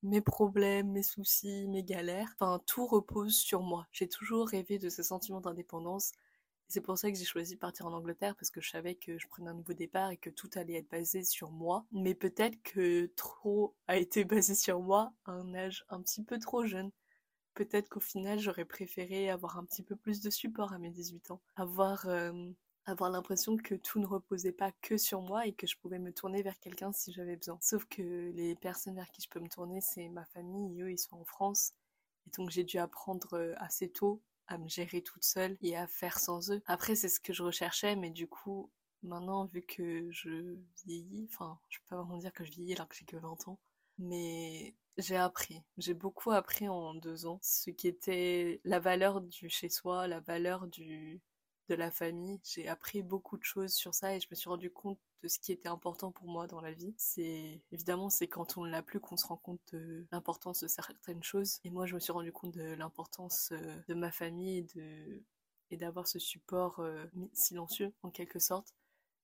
mes 0.03 0.21
problèmes, 0.21 0.91
mes 0.93 1.03
soucis, 1.03 1.69
mes 1.69 1.85
galères. 1.85 2.29
Enfin, 2.35 2.61
tout 2.67 2.87
repose 2.87 3.37
sur 3.37 3.63
moi. 3.63 3.87
J'ai 3.93 4.09
toujours 4.09 4.49
rêvé 4.49 4.79
de 4.79 4.89
ce 4.89 5.03
sentiment 5.03 5.41
d'indépendance 5.41 6.13
c'est 6.71 6.81
pour 6.81 6.97
ça 6.97 7.11
que 7.11 7.19
j'ai 7.19 7.25
choisi 7.25 7.55
de 7.55 7.59
partir 7.59 7.87
en 7.87 7.93
Angleterre 7.93 8.37
parce 8.37 8.51
que 8.51 8.61
je 8.61 8.71
savais 8.71 8.95
que 8.95 9.19
je 9.19 9.27
prenais 9.27 9.51
un 9.51 9.55
nouveau 9.55 9.73
départ 9.73 10.13
et 10.13 10.17
que 10.17 10.31
tout 10.31 10.49
allait 10.55 10.75
être 10.75 10.89
basé 10.89 11.25
sur 11.25 11.51
moi. 11.51 11.85
Mais 11.91 12.15
peut-être 12.15 12.63
que 12.63 13.07
trop 13.17 13.75
a 13.89 13.97
été 13.97 14.25
basé 14.25 14.55
sur 14.55 14.81
moi 14.81 15.13
à 15.25 15.33
un 15.33 15.53
âge 15.55 15.85
un 15.89 16.01
petit 16.01 16.23
peu 16.23 16.39
trop 16.39 16.65
jeune. 16.65 16.93
Peut-être 17.55 17.89
qu'au 17.89 18.01
final 18.01 18.39
j'aurais 18.39 18.65
préféré 18.65 19.31
avoir 19.31 19.59
un 19.59 19.65
petit 19.65 19.83
peu 19.83 19.97
plus 19.97 20.21
de 20.21 20.31
support 20.31 20.73
à 20.73 20.79
mes 20.79 20.91
18 20.91 21.33
ans. 21.33 21.41
Avoir, 21.57 22.07
euh, 22.07 22.33
avoir 22.87 23.11
l'impression 23.11 23.57
que 23.57 23.75
tout 23.75 24.01
ne 24.01 24.07
reposait 24.07 24.53
pas 24.53 24.73
que 24.83 24.97
sur 24.97 25.21
moi 25.21 25.47
et 25.47 25.53
que 25.53 25.67
je 25.67 25.77
pouvais 25.77 25.99
me 25.99 26.13
tourner 26.13 26.43
vers 26.43 26.59
quelqu'un 26.59 26.93
si 26.93 27.13
j'avais 27.13 27.37
besoin. 27.37 27.59
Sauf 27.61 27.85
que 27.87 28.31
les 28.33 28.55
personnes 28.57 28.95
vers 28.95 29.11
qui 29.11 29.23
je 29.23 29.29
peux 29.29 29.41
me 29.41 29.49
tourner 29.49 29.81
c'est 29.81 30.09
ma 30.09 30.25
famille, 30.27 30.81
eux 30.83 30.91
ils 30.91 30.99
sont 30.99 31.17
en 31.17 31.25
France. 31.25 31.73
Et 32.27 32.31
donc 32.37 32.51
j'ai 32.51 32.65
dû 32.65 32.79
apprendre 32.79 33.35
euh, 33.35 33.55
assez 33.59 33.89
tôt 33.89 34.23
à 34.51 34.59
me 34.59 34.69
gérer 34.69 35.01
toute 35.01 35.25
seule 35.25 35.57
et 35.63 35.77
à 35.77 35.87
faire 35.87 36.19
sans 36.19 36.51
eux. 36.51 36.61
Après, 36.67 36.97
c'est 36.97 37.09
ce 37.09 37.21
que 37.21 37.33
je 37.33 37.43
recherchais, 37.43 37.95
mais 37.95 38.11
du 38.11 38.27
coup, 38.27 38.69
maintenant, 39.03 39.45
vu 39.45 39.63
que 39.63 40.11
je 40.11 40.57
vieillis, 40.85 41.29
enfin, 41.33 41.59
je 41.69 41.79
peux 41.79 41.87
pas 41.91 42.03
vraiment 42.03 42.19
dire 42.19 42.33
que 42.33 42.45
je 42.45 42.51
vieillis 42.51 42.75
alors 42.75 42.89
que 42.89 42.97
j'ai 42.97 43.05
que 43.07 43.17
20 43.17 43.49
ans, 43.49 43.59
mais 43.99 44.75
j'ai 44.99 45.17
appris. 45.17 45.63
J'ai 45.79 45.95
beaucoup 45.95 46.33
appris 46.33 46.69
en 46.69 46.95
deux 46.95 47.27
ans 47.27 47.39
ce 47.43 47.71
qui 47.71 47.87
était 47.87 48.61
la 48.65 48.81
valeur 48.81 49.21
du 49.21 49.49
chez-soi, 49.49 50.09
la 50.09 50.21
valeur 50.21 50.67
du 50.67 51.21
de 51.71 51.77
la 51.77 51.91
famille. 51.91 52.41
J'ai 52.45 52.69
appris 52.69 53.03
beaucoup 53.03 53.39
de 53.39 53.45
choses 53.45 53.73
sur 53.73 53.95
ça 53.95 54.15
et 54.15 54.21
je 54.21 54.27
me 54.31 54.35
suis 54.35 54.49
rendu 54.51 54.71
compte 54.71 54.99
de 55.23 55.29
ce 55.29 55.39
qui 55.39 55.53
était 55.53 55.69
important 55.69 56.11
pour 56.11 56.27
moi 56.27 56.47
dans 56.47 56.61
la 56.61 56.73
vie. 56.73 56.95
C'est 56.97 57.63
évidemment 57.73 58.11
c'est 58.11 58.27
quand 58.29 58.57
on 58.57 58.65
l'a 58.65 58.83
plus 58.83 59.01
qu'on 59.01 59.17
se 59.17 59.27
rend 59.27 59.37
compte 59.37 59.61
de 59.73 60.07
l'importance 60.11 60.61
de 60.61 60.69
certaines 60.69 61.23
choses. 61.23 61.61
Et 61.65 61.71
moi 61.71 61.87
je 61.87 61.95
me 61.95 62.01
suis 62.01 62.13
rendu 62.13 62.33
compte 62.33 62.55
de 62.55 62.75
l'importance 62.75 63.51
euh, 63.53 63.77
de 63.89 63.95
ma 63.95 64.11
famille 64.11 64.59
et 64.59 64.63
de 64.75 65.23
et 65.73 65.77
d'avoir 65.77 66.09
ce 66.09 66.19
support 66.19 66.81
euh, 66.81 67.05
silencieux 67.33 67.93
en 68.03 68.11
quelque 68.11 68.41
sorte. 68.41 68.75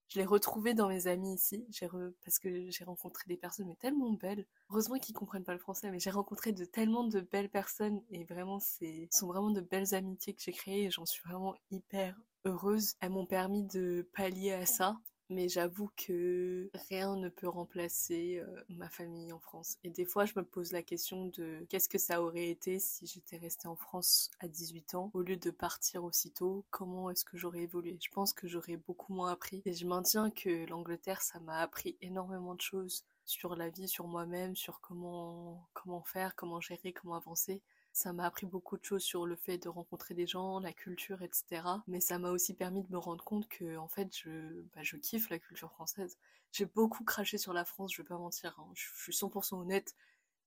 Je 0.08 0.20
l'ai 0.20 0.24
retrouvé 0.24 0.72
dans 0.72 0.88
mes 0.88 1.08
amis 1.08 1.34
ici, 1.34 1.66
j'ai 1.68 1.88
parce 2.24 2.38
que 2.38 2.70
j'ai 2.70 2.84
rencontré 2.84 3.24
des 3.26 3.36
personnes 3.36 3.66
mais 3.66 3.74
tellement 3.74 4.12
belles. 4.12 4.46
Heureusement 4.70 4.98
qu'ils 4.98 5.16
comprennent 5.16 5.44
pas 5.44 5.52
le 5.52 5.58
français, 5.58 5.90
mais 5.90 5.98
j'ai 5.98 6.10
rencontré 6.10 6.52
de 6.52 6.64
tellement 6.64 7.02
de 7.04 7.20
belles 7.20 7.50
personnes 7.50 8.00
et 8.10 8.22
vraiment 8.24 8.60
c'est 8.60 9.08
sont 9.10 9.26
vraiment 9.26 9.50
de 9.50 9.60
belles 9.60 9.94
amitiés 9.94 10.34
que 10.34 10.42
j'ai 10.42 10.52
créées 10.52 10.84
et 10.84 10.90
j'en 10.92 11.06
suis 11.06 11.22
vraiment 11.26 11.56
hyper 11.72 12.16
heureuse. 12.46 12.94
Elles 13.00 13.10
m'ont 13.10 13.26
permis 13.26 13.64
de 13.64 14.08
pallier 14.14 14.52
à 14.52 14.66
ça. 14.66 14.96
Mais 15.28 15.48
j'avoue 15.48 15.90
que 15.96 16.70
rien 16.88 17.16
ne 17.16 17.28
peut 17.28 17.48
remplacer 17.48 18.38
euh, 18.38 18.62
ma 18.68 18.88
famille 18.88 19.32
en 19.32 19.40
France. 19.40 19.76
Et 19.82 19.90
des 19.90 20.04
fois, 20.04 20.24
je 20.24 20.34
me 20.36 20.44
pose 20.44 20.70
la 20.70 20.84
question 20.84 21.26
de 21.26 21.66
qu'est-ce 21.68 21.88
que 21.88 21.98
ça 21.98 22.22
aurait 22.22 22.48
été 22.48 22.78
si 22.78 23.06
j'étais 23.06 23.36
restée 23.36 23.66
en 23.66 23.74
France 23.74 24.30
à 24.38 24.46
18 24.46 24.94
ans 24.94 25.10
au 25.14 25.22
lieu 25.22 25.36
de 25.36 25.50
partir 25.50 26.04
aussitôt. 26.04 26.64
Comment 26.70 27.10
est-ce 27.10 27.24
que 27.24 27.36
j'aurais 27.36 27.62
évolué? 27.62 27.98
Je 28.00 28.10
pense 28.10 28.32
que 28.32 28.46
j'aurais 28.46 28.76
beaucoup 28.76 29.12
moins 29.12 29.32
appris. 29.32 29.62
Et 29.64 29.72
je 29.72 29.84
maintiens 29.84 30.30
que 30.30 30.64
l'Angleterre, 30.66 31.22
ça 31.22 31.40
m'a 31.40 31.58
appris 31.58 31.96
énormément 32.00 32.54
de 32.54 32.60
choses 32.60 33.04
sur 33.24 33.56
la 33.56 33.68
vie, 33.68 33.88
sur 33.88 34.06
moi-même, 34.06 34.54
sur 34.54 34.80
comment 34.80 35.68
comment 35.72 36.04
faire, 36.04 36.36
comment 36.36 36.60
gérer, 36.60 36.92
comment 36.92 37.16
avancer. 37.16 37.60
Ça 37.96 38.12
m'a 38.12 38.26
appris 38.26 38.44
beaucoup 38.44 38.76
de 38.76 38.84
choses 38.84 39.02
sur 39.02 39.24
le 39.24 39.36
fait 39.36 39.56
de 39.56 39.70
rencontrer 39.70 40.12
des 40.12 40.26
gens, 40.26 40.60
la 40.60 40.74
culture, 40.74 41.22
etc. 41.22 41.62
Mais 41.86 41.98
ça 41.98 42.18
m'a 42.18 42.30
aussi 42.30 42.52
permis 42.52 42.82
de 42.82 42.92
me 42.92 42.98
rendre 42.98 43.24
compte 43.24 43.48
que, 43.48 43.78
en 43.78 43.88
fait, 43.88 44.14
je, 44.14 44.60
bah, 44.74 44.82
je 44.82 44.98
kiffe 44.98 45.30
la 45.30 45.38
culture 45.38 45.70
française. 45.72 46.18
J'ai 46.52 46.66
beaucoup 46.66 47.04
craché 47.04 47.38
sur 47.38 47.54
la 47.54 47.64
France, 47.64 47.94
je 47.94 48.02
vais 48.02 48.06
pas 48.06 48.18
mentir. 48.18 48.54
Hein. 48.58 48.70
Je, 48.74 48.84
suis 49.02 49.14
100% 49.14 49.58
honnête. 49.62 49.94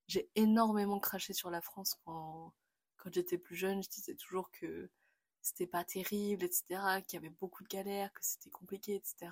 J'ai 0.08 0.30
énormément 0.36 1.00
craché 1.00 1.34
sur 1.34 1.50
la 1.50 1.60
France 1.60 2.00
quand, 2.06 2.54
quand 2.98 3.12
j'étais 3.12 3.40
plus 3.40 3.56
jeune. 3.56 3.82
Je 3.82 3.90
disais 3.90 4.14
toujours 4.14 4.52
que 4.52 4.92
c'était 5.42 5.66
pas 5.66 5.84
terrible, 5.84 6.44
etc. 6.44 7.02
Qu'il 7.08 7.16
y 7.16 7.26
avait 7.26 7.36
beaucoup 7.40 7.64
de 7.64 7.68
galères, 7.68 8.14
que 8.14 8.20
c'était 8.22 8.52
compliqué, 8.52 8.94
etc. 8.94 9.32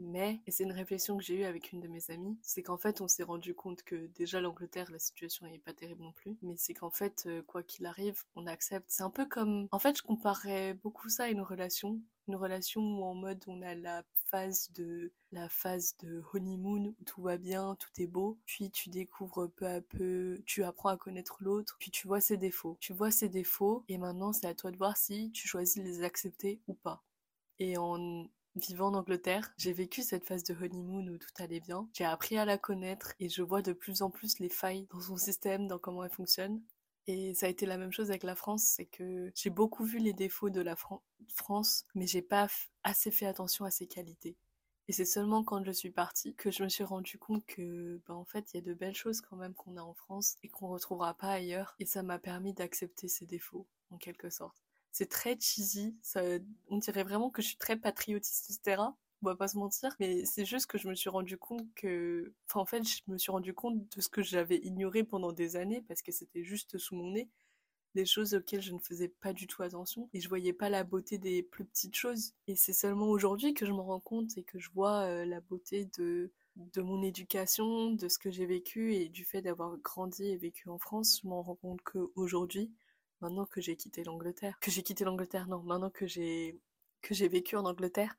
Mais, 0.00 0.40
et 0.46 0.50
c'est 0.50 0.64
une 0.64 0.72
réflexion 0.72 1.18
que 1.18 1.22
j'ai 1.22 1.34
eue 1.34 1.44
avec 1.44 1.72
une 1.72 1.80
de 1.80 1.86
mes 1.86 2.10
amies, 2.10 2.38
c'est 2.42 2.62
qu'en 2.62 2.78
fait 2.78 3.02
on 3.02 3.08
s'est 3.08 3.22
rendu 3.22 3.54
compte 3.54 3.82
que 3.82 4.06
déjà 4.14 4.40
l'Angleterre, 4.40 4.90
la 4.90 4.98
situation 4.98 5.46
n'est 5.46 5.58
pas 5.58 5.74
terrible 5.74 6.02
non 6.02 6.12
plus, 6.12 6.38
mais 6.40 6.56
c'est 6.56 6.72
qu'en 6.72 6.90
fait, 6.90 7.24
euh, 7.26 7.42
quoi 7.42 7.62
qu'il 7.62 7.84
arrive, 7.84 8.22
on 8.34 8.46
accepte. 8.46 8.86
C'est 8.88 9.02
un 9.02 9.10
peu 9.10 9.26
comme... 9.26 9.68
En 9.72 9.78
fait, 9.78 9.98
je 9.98 10.02
comparais 10.02 10.72
beaucoup 10.74 11.10
ça 11.10 11.24
à 11.24 11.28
une 11.28 11.42
relation. 11.42 12.00
Une 12.28 12.36
relation 12.36 12.80
où 12.80 13.04
en 13.04 13.14
mode 13.14 13.44
on 13.46 13.60
a 13.60 13.74
la 13.74 14.02
phase 14.30 14.70
de 14.72 15.12
la 15.32 15.48
phase 15.48 15.96
de 15.98 16.22
honeymoon 16.32 16.94
où 16.98 17.04
tout 17.04 17.20
va 17.22 17.36
bien, 17.36 17.76
tout 17.78 17.90
est 17.98 18.06
beau, 18.06 18.38
puis 18.46 18.70
tu 18.70 18.88
découvres 18.88 19.50
peu 19.50 19.66
à 19.66 19.80
peu, 19.82 20.40
tu 20.46 20.64
apprends 20.64 20.88
à 20.88 20.96
connaître 20.96 21.38
l'autre, 21.40 21.76
puis 21.78 21.90
tu 21.90 22.06
vois 22.06 22.20
ses 22.20 22.36
défauts. 22.38 22.76
Tu 22.80 22.94
vois 22.94 23.10
ses 23.10 23.28
défauts 23.28 23.84
et 23.88 23.98
maintenant 23.98 24.32
c'est 24.32 24.46
à 24.46 24.54
toi 24.54 24.70
de 24.70 24.76
voir 24.78 24.96
si 24.96 25.30
tu 25.32 25.46
choisis 25.46 25.76
de 25.76 25.82
les 25.82 26.02
accepter 26.02 26.60
ou 26.68 26.74
pas. 26.74 27.02
Et 27.58 27.76
en 27.76 28.28
Vivant 28.56 28.88
en 28.88 28.94
Angleterre, 28.94 29.52
j'ai 29.58 29.72
vécu 29.72 30.02
cette 30.02 30.24
phase 30.24 30.42
de 30.42 30.54
honeymoon 30.54 31.06
où 31.06 31.18
tout 31.18 31.28
allait 31.38 31.60
bien. 31.60 31.88
J'ai 31.92 32.04
appris 32.04 32.36
à 32.36 32.44
la 32.44 32.58
connaître 32.58 33.14
et 33.20 33.28
je 33.28 33.42
vois 33.42 33.62
de 33.62 33.72
plus 33.72 34.02
en 34.02 34.10
plus 34.10 34.40
les 34.40 34.48
failles 34.48 34.88
dans 34.90 35.00
son 35.00 35.16
système, 35.16 35.68
dans 35.68 35.78
comment 35.78 36.02
elle 36.02 36.10
fonctionne. 36.10 36.60
Et 37.06 37.32
ça 37.32 37.46
a 37.46 37.48
été 37.48 37.64
la 37.64 37.78
même 37.78 37.92
chose 37.92 38.10
avec 38.10 38.24
la 38.24 38.34
France, 38.34 38.64
c'est 38.64 38.86
que 38.86 39.30
j'ai 39.36 39.50
beaucoup 39.50 39.84
vu 39.84 39.98
les 39.98 40.12
défauts 40.12 40.50
de 40.50 40.60
la 40.60 40.74
France, 40.76 41.86
mais 41.94 42.08
j'ai 42.08 42.22
pas 42.22 42.48
assez 42.82 43.12
fait 43.12 43.26
attention 43.26 43.64
à 43.64 43.70
ses 43.70 43.86
qualités. 43.86 44.36
Et 44.88 44.92
c'est 44.92 45.04
seulement 45.04 45.44
quand 45.44 45.64
je 45.64 45.70
suis 45.70 45.92
partie 45.92 46.34
que 46.34 46.50
je 46.50 46.64
me 46.64 46.68
suis 46.68 46.82
rendu 46.82 47.18
compte 47.18 47.46
que, 47.46 48.00
ben, 48.08 48.14
en 48.14 48.24
fait, 48.24 48.52
il 48.52 48.56
y 48.56 48.58
a 48.58 48.62
de 48.62 48.74
belles 48.74 48.96
choses 48.96 49.20
quand 49.20 49.36
même 49.36 49.54
qu'on 49.54 49.76
a 49.76 49.82
en 49.82 49.94
France 49.94 50.36
et 50.42 50.48
qu'on 50.48 50.68
retrouvera 50.68 51.14
pas 51.14 51.30
ailleurs. 51.30 51.76
Et 51.78 51.86
ça 51.86 52.02
m'a 52.02 52.18
permis 52.18 52.52
d'accepter 52.52 53.06
ses 53.06 53.26
défauts, 53.26 53.68
en 53.90 53.98
quelque 53.98 54.30
sorte 54.30 54.69
c'est 54.92 55.08
très 55.08 55.38
cheesy. 55.38 55.96
Ça, 56.02 56.22
on 56.68 56.78
dirait 56.78 57.04
vraiment 57.04 57.30
que 57.30 57.42
je 57.42 57.48
suis 57.48 57.56
très 57.56 57.76
patriotiste, 57.76 58.50
etc. 58.50 58.82
On 59.22 59.26
va 59.26 59.36
pas 59.36 59.48
se 59.48 59.58
mentir, 59.58 59.94
mais 60.00 60.24
c'est 60.24 60.46
juste 60.46 60.66
que 60.66 60.78
je 60.78 60.88
me 60.88 60.94
suis 60.94 61.10
rendu 61.10 61.36
compte 61.36 61.66
que, 61.74 62.32
enfin, 62.48 62.60
en 62.60 62.66
fait, 62.66 62.82
je 62.84 63.02
me 63.08 63.18
suis 63.18 63.30
rendu 63.30 63.52
compte 63.52 63.94
de 63.94 64.00
ce 64.00 64.08
que 64.08 64.22
j'avais 64.22 64.56
ignoré 64.58 65.04
pendant 65.04 65.32
des 65.32 65.56
années 65.56 65.82
parce 65.88 66.02
que 66.02 66.12
c'était 66.12 66.42
juste 66.42 66.78
sous 66.78 66.96
mon 66.96 67.10
nez, 67.12 67.28
des 67.94 68.06
choses 68.06 68.34
auxquelles 68.34 68.62
je 68.62 68.72
ne 68.72 68.78
faisais 68.78 69.08
pas 69.08 69.32
du 69.32 69.46
tout 69.46 69.62
attention 69.62 70.08
et 70.14 70.20
je 70.20 70.28
voyais 70.28 70.52
pas 70.52 70.70
la 70.70 70.84
beauté 70.84 71.18
des 71.18 71.42
plus 71.42 71.64
petites 71.64 71.96
choses. 71.96 72.32
Et 72.46 72.56
c'est 72.56 72.72
seulement 72.72 73.08
aujourd'hui 73.08 73.52
que 73.52 73.66
je 73.66 73.72
m'en 73.72 73.84
rends 73.84 74.00
compte 74.00 74.38
et 74.38 74.42
que 74.42 74.58
je 74.58 74.70
vois 74.70 75.02
euh, 75.02 75.26
la 75.26 75.40
beauté 75.40 75.88
de 75.98 76.32
de 76.56 76.82
mon 76.82 77.02
éducation, 77.02 77.92
de 77.92 78.08
ce 78.08 78.18
que 78.18 78.30
j'ai 78.30 78.46
vécu 78.46 78.94
et 78.94 79.08
du 79.08 79.24
fait 79.24 79.42
d'avoir 79.42 79.76
grandi 79.78 80.26
et 80.26 80.36
vécu 80.36 80.68
en 80.68 80.78
France, 80.78 81.20
je 81.22 81.28
m'en 81.28 81.42
rends 81.42 81.56
compte 81.56 81.80
qu'aujourd'hui, 81.82 82.70
maintenant 83.20 83.46
que 83.46 83.60
j'ai 83.60 83.76
quitté 83.76 84.04
l'Angleterre, 84.04 84.58
que 84.60 84.70
j'ai 84.70 84.82
quitté 84.82 85.04
l'Angleterre, 85.04 85.46
non, 85.48 85.62
maintenant 85.62 85.90
que 85.90 86.06
j'ai 86.06 86.60
que 87.02 87.14
j'ai 87.14 87.28
vécu 87.28 87.56
en 87.56 87.64
Angleterre, 87.64 88.16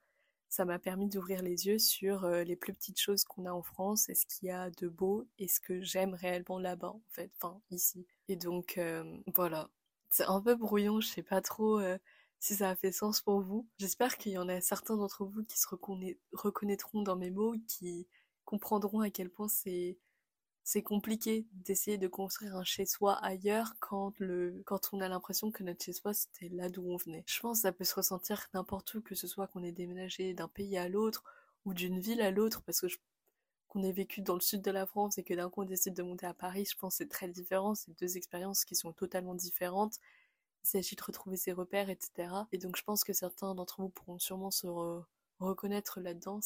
ça 0.50 0.66
m'a 0.66 0.80
permis 0.80 1.08
d'ouvrir 1.08 1.42
les 1.44 1.68
yeux 1.68 1.80
sur 1.80 2.26
euh, 2.26 2.44
les 2.44 2.56
plus 2.56 2.74
petites 2.74 3.00
choses 3.00 3.24
qu'on 3.24 3.46
a 3.46 3.52
en 3.54 3.64
France. 3.64 4.10
Et 4.10 4.16
ce 4.16 4.26
qu'il 4.26 4.48
y 4.48 4.52
a 4.52 4.70
de 4.72 4.88
beau? 4.90 5.28
Et 5.40 5.48
ce 5.48 5.60
que 5.60 5.82
j'aime 5.82 6.14
réellement 6.14 6.60
là-bas 6.60 6.90
en 6.90 7.02
fait, 7.12 7.32
enfin 7.40 7.62
ici. 7.72 8.06
Et 8.28 8.36
donc 8.36 8.78
euh, 8.78 9.04
voilà, 9.36 9.70
c'est 10.10 10.26
un 10.26 10.42
peu 10.42 10.56
brouillon, 10.56 11.00
je 11.02 11.08
sais 11.08 11.24
pas 11.24 11.42
trop 11.42 11.80
euh, 11.80 11.98
si 12.40 12.56
ça 12.56 12.70
a 12.72 12.76
fait 12.76 12.92
sens 12.92 13.22
pour 13.22 13.42
vous. 13.42 13.68
J'espère 13.78 14.18
qu'il 14.18 14.34
y 14.34 14.38
en 14.38 14.50
a 14.50 14.62
certains 14.62 14.98
d'entre 14.98 15.26
vous 15.26 15.44
qui 15.46 15.60
se 15.60 15.68
reconnaîtront 16.34 17.02
dans 17.04 17.16
mes 17.16 17.32
mots, 17.32 17.56
qui 17.68 18.08
comprendront 18.46 19.02
à 19.02 19.10
quel 19.10 19.30
point 19.30 19.48
c'est 19.48 19.98
c'est 20.64 20.84
compliqué 20.84 21.46
d'essayer 21.54 21.98
de 21.98 22.08
construire 22.08 22.56
un 22.56 22.64
chez-soi 22.64 23.16
ailleurs 23.24 23.74
quand, 23.80 24.14
on 24.20 25.02
a 25.02 25.08
l'impression 25.08 25.52
que 25.52 25.64
notre 25.64 25.84
chez-soi 25.84 26.14
c'était 26.14 26.50
là 26.50 26.70
d'où 26.70 26.84
on 26.90 26.98
venait. 26.98 27.24
Je 27.28 27.40
pense 27.40 27.60
que 27.60 27.62
ça 27.64 27.72
peut 27.72 27.84
se 27.84 27.96
ressentir 27.96 28.48
n'importe 28.54 28.94
où, 28.94 29.02
que 29.02 29.16
ce 29.16 29.28
soit 29.28 29.48
qu'on 29.48 29.64
ait 29.64 29.72
déménagé 29.72 30.34
d'un 30.34 30.48
pays 30.48 30.78
à 30.78 30.88
l'autre 30.88 31.24
ou 31.66 31.74
d'une 31.74 32.00
ville 32.00 32.22
à 32.22 32.32
l'autre, 32.32 32.62
parce 32.64 32.82
que 32.82 32.88
qu'on 33.68 33.84
ait 33.84 33.92
vécu 33.94 34.22
dans 34.22 34.36
le 34.36 34.42
sud 34.42 34.62
de 34.62 34.72
la 34.72 34.86
France 34.86 35.18
et 35.18 35.24
que 35.24 35.34
d'un 35.34 35.50
coup 35.50 35.62
on 35.62 35.66
décide 35.66 35.94
de 35.94 36.04
monter 36.04 36.26
à 36.26 36.34
Paris, 36.34 36.66
je 36.70 36.78
pense 36.78 36.96
que 36.96 36.98
c'est 37.04 37.10
très 37.10 37.30
différent, 37.30 37.74
c'est 37.74 37.98
deux 38.00 38.18
expériences 38.18 38.66
qui 38.66 38.76
sont 38.76 38.92
totalement 38.92 39.34
différentes. 39.34 39.96
Il 40.64 40.68
s'agit 40.68 40.96
de 40.96 41.04
retrouver 41.04 41.38
ses 41.38 41.54
repères, 41.54 41.90
etc. 41.90 42.30
Et 42.52 42.58
donc 42.58 42.76
je 42.78 42.84
pense 42.84 43.04
que 43.04 43.14
certains 43.14 43.56
d'entre 43.56 43.82
vous 43.82 43.90
pourront 43.90 44.20
sûrement 44.20 44.52
se 44.52 44.68
reconnaître 45.40 46.02
là-dedans, 46.02 46.42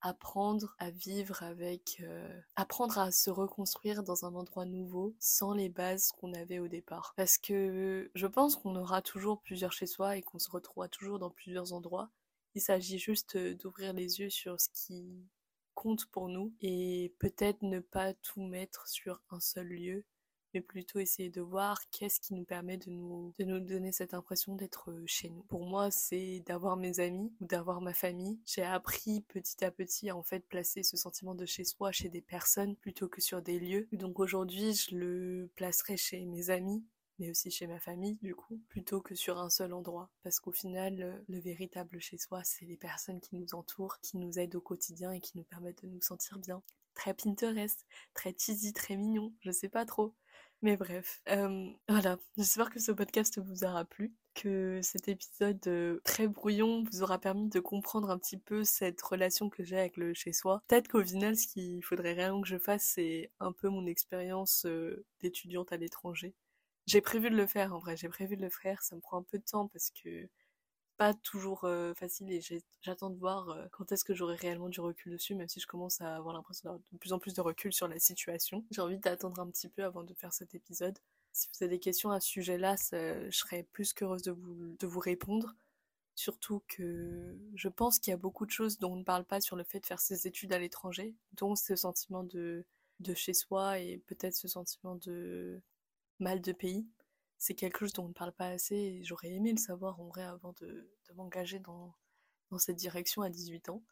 apprendre 0.00 0.74
à 0.78 0.90
vivre 0.90 1.42
avec, 1.42 1.98
euh, 2.02 2.40
apprendre 2.56 2.98
à 2.98 3.10
se 3.10 3.30
reconstruire 3.30 4.02
dans 4.02 4.24
un 4.24 4.34
endroit 4.34 4.64
nouveau 4.64 5.14
sans 5.18 5.52
les 5.52 5.68
bases 5.68 6.12
qu'on 6.12 6.32
avait 6.34 6.58
au 6.58 6.68
départ. 6.68 7.14
Parce 7.16 7.38
que 7.38 8.10
je 8.14 8.26
pense 8.26 8.56
qu'on 8.56 8.76
aura 8.76 9.02
toujours 9.02 9.40
plusieurs 9.42 9.72
chez 9.72 9.86
soi 9.86 10.16
et 10.16 10.22
qu'on 10.22 10.38
se 10.38 10.50
retrouvera 10.50 10.88
toujours 10.88 11.18
dans 11.18 11.30
plusieurs 11.30 11.72
endroits. 11.72 12.10
Il 12.54 12.60
s'agit 12.62 12.98
juste 12.98 13.36
euh, 13.36 13.54
d'ouvrir 13.54 13.92
les 13.92 14.20
yeux 14.20 14.30
sur 14.30 14.60
ce 14.60 14.68
qui 14.70 15.28
compte 15.74 16.06
pour 16.06 16.28
nous 16.28 16.52
et 16.60 17.14
peut-être 17.18 17.62
ne 17.62 17.78
pas 17.78 18.12
tout 18.14 18.42
mettre 18.42 18.88
sur 18.88 19.22
un 19.30 19.40
seul 19.40 19.68
lieu 19.68 20.04
mais 20.54 20.60
plutôt 20.60 20.98
essayer 20.98 21.30
de 21.30 21.40
voir 21.40 21.78
qu'est-ce 21.90 22.20
qui 22.20 22.34
nous 22.34 22.44
permet 22.44 22.76
de 22.76 22.90
nous, 22.90 23.34
de 23.38 23.44
nous 23.44 23.60
donner 23.60 23.92
cette 23.92 24.14
impression 24.14 24.54
d'être 24.54 24.90
euh, 24.90 25.02
chez 25.06 25.30
nous. 25.30 25.42
Pour 25.42 25.66
moi, 25.66 25.90
c'est 25.90 26.42
d'avoir 26.46 26.76
mes 26.76 27.00
amis 27.00 27.32
ou 27.40 27.46
d'avoir 27.46 27.80
ma 27.80 27.94
famille. 27.94 28.38
J'ai 28.46 28.62
appris 28.62 29.22
petit 29.28 29.64
à 29.64 29.70
petit 29.70 30.10
à 30.10 30.16
en 30.16 30.22
fait 30.22 30.46
placer 30.46 30.82
ce 30.82 30.96
sentiment 30.96 31.34
de 31.34 31.46
chez 31.46 31.64
soi 31.64 31.92
chez 31.92 32.08
des 32.08 32.22
personnes 32.22 32.76
plutôt 32.76 33.08
que 33.08 33.20
sur 33.20 33.42
des 33.42 33.58
lieux. 33.58 33.88
Donc 33.92 34.20
aujourd'hui, 34.20 34.74
je 34.74 34.96
le 34.96 35.50
placerai 35.56 35.96
chez 35.96 36.24
mes 36.24 36.50
amis 36.50 36.84
mais 37.18 37.30
aussi 37.30 37.50
chez 37.50 37.66
ma 37.66 37.80
famille, 37.80 38.16
du 38.22 38.34
coup, 38.34 38.60
plutôt 38.68 39.00
que 39.00 39.14
sur 39.14 39.38
un 39.38 39.50
seul 39.50 39.72
endroit. 39.72 40.08
Parce 40.22 40.40
qu'au 40.40 40.52
final, 40.52 41.22
le 41.28 41.40
véritable 41.40 42.00
chez 42.00 42.16
soi, 42.16 42.42
c'est 42.44 42.64
les 42.64 42.76
personnes 42.76 43.20
qui 43.20 43.36
nous 43.36 43.54
entourent, 43.54 43.98
qui 44.00 44.16
nous 44.18 44.38
aident 44.38 44.56
au 44.56 44.60
quotidien 44.60 45.12
et 45.12 45.20
qui 45.20 45.36
nous 45.36 45.44
permettent 45.44 45.82
de 45.82 45.88
nous 45.88 46.00
sentir 46.00 46.38
bien. 46.38 46.62
Très 46.98 47.14
Pinterest, 47.14 47.86
très 48.12 48.34
cheesy, 48.36 48.72
très 48.72 48.96
mignon, 48.96 49.32
je 49.42 49.52
sais 49.52 49.68
pas 49.68 49.86
trop. 49.86 50.16
Mais 50.62 50.76
bref, 50.76 51.22
euh, 51.28 51.70
voilà, 51.88 52.18
j'espère 52.36 52.70
que 52.70 52.80
ce 52.80 52.90
podcast 52.90 53.38
vous 53.38 53.62
aura 53.62 53.84
plu, 53.84 54.12
que 54.34 54.80
cet 54.82 55.06
épisode 55.06 55.64
euh, 55.68 56.00
très 56.04 56.26
brouillon 56.26 56.82
vous 56.90 57.02
aura 57.04 57.20
permis 57.20 57.48
de 57.48 57.60
comprendre 57.60 58.10
un 58.10 58.18
petit 58.18 58.36
peu 58.36 58.64
cette 58.64 59.00
relation 59.00 59.48
que 59.48 59.62
j'ai 59.62 59.78
avec 59.78 59.96
le 59.96 60.12
chez-soi. 60.12 60.64
Peut-être 60.66 60.88
qu'au 60.88 61.04
final, 61.04 61.36
ce 61.36 61.46
qu'il 61.46 61.84
faudrait 61.84 62.14
réellement 62.14 62.40
que 62.40 62.48
je 62.48 62.58
fasse, 62.58 62.82
c'est 62.96 63.30
un 63.38 63.52
peu 63.52 63.68
mon 63.68 63.86
expérience 63.86 64.66
euh, 64.66 65.06
d'étudiante 65.20 65.72
à 65.72 65.76
l'étranger. 65.76 66.34
J'ai 66.86 67.00
prévu 67.00 67.30
de 67.30 67.36
le 67.36 67.46
faire 67.46 67.76
en 67.76 67.78
vrai, 67.78 67.96
j'ai 67.96 68.08
prévu 68.08 68.36
de 68.36 68.42
le 68.42 68.50
faire, 68.50 68.82
ça 68.82 68.96
me 68.96 69.00
prend 69.00 69.18
un 69.18 69.22
peu 69.22 69.38
de 69.38 69.44
temps 69.44 69.68
parce 69.68 69.90
que 69.90 70.28
pas 70.98 71.14
toujours 71.14 71.60
facile 71.94 72.30
et 72.32 72.40
j'attends 72.82 73.08
de 73.10 73.16
voir 73.16 73.56
quand 73.70 73.92
est-ce 73.92 74.04
que 74.04 74.14
j'aurai 74.14 74.34
réellement 74.34 74.68
du 74.68 74.80
recul 74.80 75.12
dessus, 75.12 75.34
même 75.34 75.48
si 75.48 75.60
je 75.60 75.66
commence 75.66 76.00
à 76.00 76.16
avoir 76.16 76.34
l'impression 76.34 76.64
d'avoir 76.64 76.82
de 76.92 76.98
plus 76.98 77.12
en 77.12 77.18
plus 77.18 77.32
de 77.34 77.40
recul 77.40 77.72
sur 77.72 77.88
la 77.88 77.98
situation. 77.98 78.64
J'ai 78.72 78.82
envie 78.82 78.98
d'attendre 78.98 79.40
un 79.40 79.48
petit 79.48 79.68
peu 79.68 79.84
avant 79.84 80.02
de 80.02 80.12
faire 80.12 80.32
cet 80.32 80.54
épisode. 80.54 80.98
Si 81.32 81.48
vous 81.48 81.64
avez 81.64 81.76
des 81.76 81.80
questions 81.80 82.10
à 82.10 82.18
ce 82.20 82.28
sujet-là, 82.28 82.74
je 82.90 83.30
serais 83.30 83.62
plus 83.72 83.92
qu'heureuse 83.92 84.22
de 84.22 84.32
vous, 84.32 84.76
de 84.76 84.86
vous 84.86 85.00
répondre. 85.00 85.54
Surtout 86.16 86.64
que 86.66 87.38
je 87.54 87.68
pense 87.68 88.00
qu'il 88.00 88.10
y 88.10 88.14
a 88.14 88.18
beaucoup 88.18 88.44
de 88.44 88.50
choses 88.50 88.78
dont 88.78 88.94
on 88.94 88.96
ne 88.96 89.04
parle 89.04 89.24
pas 89.24 89.40
sur 89.40 89.54
le 89.54 89.62
fait 89.62 89.78
de 89.78 89.86
faire 89.86 90.00
ses 90.00 90.26
études 90.26 90.52
à 90.52 90.58
l'étranger, 90.58 91.14
dont 91.34 91.54
ce 91.54 91.76
sentiment 91.76 92.24
de, 92.24 92.66
de 92.98 93.14
chez 93.14 93.34
soi 93.34 93.78
et 93.78 93.98
peut-être 94.08 94.34
ce 94.34 94.48
sentiment 94.48 94.96
de 94.96 95.62
mal 96.18 96.40
de 96.40 96.50
pays 96.50 96.88
c'est 97.38 97.54
quelque 97.54 97.78
chose 97.78 97.92
dont 97.92 98.04
on 98.04 98.08
ne 98.08 98.12
parle 98.12 98.32
pas 98.32 98.48
assez 98.48 98.74
et 98.74 99.04
j'aurais 99.04 99.30
aimé 99.30 99.52
le 99.52 99.58
savoir 99.58 100.00
en 100.00 100.06
vrai 100.08 100.24
avant 100.24 100.52
de, 100.60 100.90
m'engager 101.14 101.60
dans, 101.60 101.94
cette 102.58 102.76
direction 102.76 103.22
à 103.22 103.30
18 103.30 103.68
ans. 103.68 103.82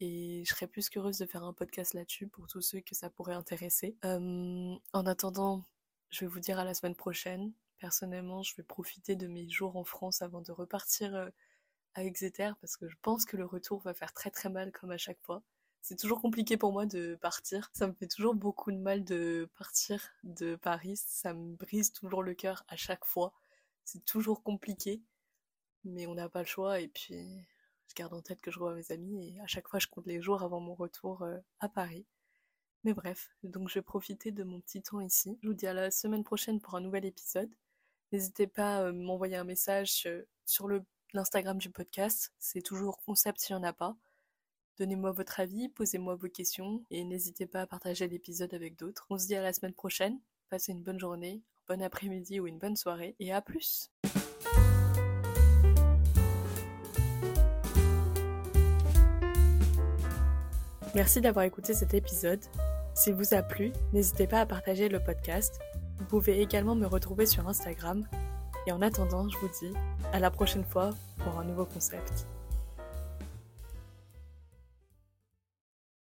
Et 0.00 0.44
je 0.46 0.54
serais 0.54 0.68
plus 0.68 0.88
qu'heureuse 0.88 1.18
de 1.18 1.26
faire 1.26 1.42
un 1.42 1.52
podcast 1.52 1.94
là-dessus 1.94 2.28
pour 2.28 2.46
tous 2.46 2.60
ceux 2.60 2.80
que 2.80 2.94
ça 2.94 3.10
pourrait 3.10 3.34
intéresser. 3.34 3.96
En 4.02 5.06
attendant, 5.06 5.64
je 6.10 6.20
vais 6.20 6.26
vous 6.26 6.40
dire 6.40 6.58
à 6.58 6.64
la 6.64 6.74
semaine 6.74 6.94
prochaine. 6.94 7.52
Personnellement, 7.78 8.42
je 8.42 8.54
vais 8.56 8.62
profiter 8.62 9.16
de 9.16 9.26
mes 9.26 9.48
jours 9.48 9.76
en 9.76 9.84
France 9.84 10.22
avant 10.22 10.40
de 10.40 10.50
repartir 10.52 11.14
euh, 11.14 11.30
à 11.94 12.04
Exeter 12.04 12.50
parce 12.60 12.76
que 12.76 12.88
je 12.88 12.96
pense 13.02 13.24
que 13.24 13.36
le 13.36 13.44
retour 13.44 13.80
va 13.82 13.94
faire 13.94 14.12
très 14.12 14.30
très 14.30 14.48
mal 14.48 14.72
comme 14.72 14.90
à 14.90 14.98
chaque 14.98 15.20
fois 15.22 15.44
c'est 15.88 15.96
toujours 15.96 16.20
compliqué 16.20 16.58
pour 16.58 16.70
moi 16.70 16.84
de 16.84 17.14
partir. 17.14 17.70
Ça 17.72 17.86
me 17.86 17.94
fait 17.94 18.06
toujours 18.06 18.34
beaucoup 18.34 18.70
de 18.70 18.76
mal 18.76 19.04
de 19.04 19.48
partir 19.56 20.10
de 20.22 20.54
Paris. 20.54 20.98
Ça 20.98 21.32
me 21.32 21.56
brise 21.56 21.92
toujours 21.92 22.22
le 22.22 22.34
cœur 22.34 22.62
à 22.68 22.76
chaque 22.76 23.06
fois. 23.06 23.32
C'est 23.84 24.04
toujours 24.04 24.42
compliqué. 24.42 25.00
Mais 25.84 26.06
on 26.06 26.14
n'a 26.14 26.28
pas 26.28 26.40
le 26.40 26.46
choix. 26.46 26.80
Et 26.80 26.88
puis, 26.88 27.16
je 27.88 27.94
garde 27.94 28.12
en 28.12 28.20
tête 28.20 28.42
que 28.42 28.50
je 28.50 28.58
revois 28.58 28.74
mes 28.74 28.92
amis. 28.92 29.28
Et 29.28 29.40
à 29.40 29.46
chaque 29.46 29.66
fois, 29.66 29.78
je 29.78 29.86
compte 29.86 30.06
les 30.06 30.20
jours 30.20 30.42
avant 30.42 30.60
mon 30.60 30.74
retour 30.74 31.22
euh, 31.22 31.38
à 31.60 31.70
Paris. 31.70 32.04
Mais 32.84 32.92
bref, 32.92 33.30
donc 33.42 33.70
je 33.70 33.74
vais 33.76 33.82
profiter 33.82 34.30
de 34.30 34.44
mon 34.44 34.60
petit 34.60 34.82
temps 34.82 35.00
ici. 35.00 35.38
Je 35.42 35.48
vous 35.48 35.54
dis 35.54 35.66
à 35.66 35.72
la 35.72 35.90
semaine 35.90 36.22
prochaine 36.22 36.60
pour 36.60 36.74
un 36.74 36.82
nouvel 36.82 37.06
épisode. 37.06 37.50
N'hésitez 38.12 38.46
pas 38.46 38.88
à 38.88 38.92
m'envoyer 38.92 39.36
un 39.36 39.44
message 39.44 40.02
euh, 40.06 40.28
sur 40.44 40.68
l'Instagram 41.14 41.56
du 41.56 41.70
podcast. 41.70 42.34
C'est 42.38 42.60
toujours 42.60 42.98
concept 42.98 43.40
s'il 43.40 43.56
n'y 43.56 43.62
en 43.62 43.64
a 43.64 43.72
pas. 43.72 43.96
Donnez-moi 44.78 45.10
votre 45.10 45.40
avis, 45.40 45.68
posez-moi 45.68 46.14
vos 46.14 46.28
questions 46.28 46.84
et 46.92 47.02
n'hésitez 47.02 47.46
pas 47.46 47.62
à 47.62 47.66
partager 47.66 48.06
l'épisode 48.06 48.54
avec 48.54 48.78
d'autres. 48.78 49.06
On 49.10 49.18
se 49.18 49.26
dit 49.26 49.34
à 49.34 49.42
la 49.42 49.52
semaine 49.52 49.72
prochaine. 49.72 50.20
Passez 50.50 50.70
une 50.70 50.84
bonne 50.84 51.00
journée, 51.00 51.42
un 51.56 51.74
bon 51.74 51.82
après-midi 51.82 52.38
ou 52.38 52.46
une 52.46 52.58
bonne 52.58 52.76
soirée 52.76 53.16
et 53.18 53.32
à 53.32 53.42
plus. 53.42 53.90
Merci 60.94 61.20
d'avoir 61.20 61.44
écouté 61.44 61.74
cet 61.74 61.94
épisode. 61.94 62.44
S'il 62.94 63.14
vous 63.14 63.34
a 63.34 63.42
plu, 63.42 63.72
n'hésitez 63.92 64.28
pas 64.28 64.42
à 64.42 64.46
partager 64.46 64.88
le 64.88 65.02
podcast. 65.02 65.58
Vous 65.98 66.04
pouvez 66.04 66.40
également 66.40 66.76
me 66.76 66.86
retrouver 66.86 67.26
sur 67.26 67.48
Instagram. 67.48 68.06
Et 68.68 68.70
en 68.70 68.80
attendant, 68.80 69.28
je 69.28 69.38
vous 69.38 69.50
dis 69.60 69.76
à 70.12 70.20
la 70.20 70.30
prochaine 70.30 70.64
fois 70.64 70.90
pour 71.24 71.36
un 71.40 71.44
nouveau 71.44 71.64
concept. 71.64 72.28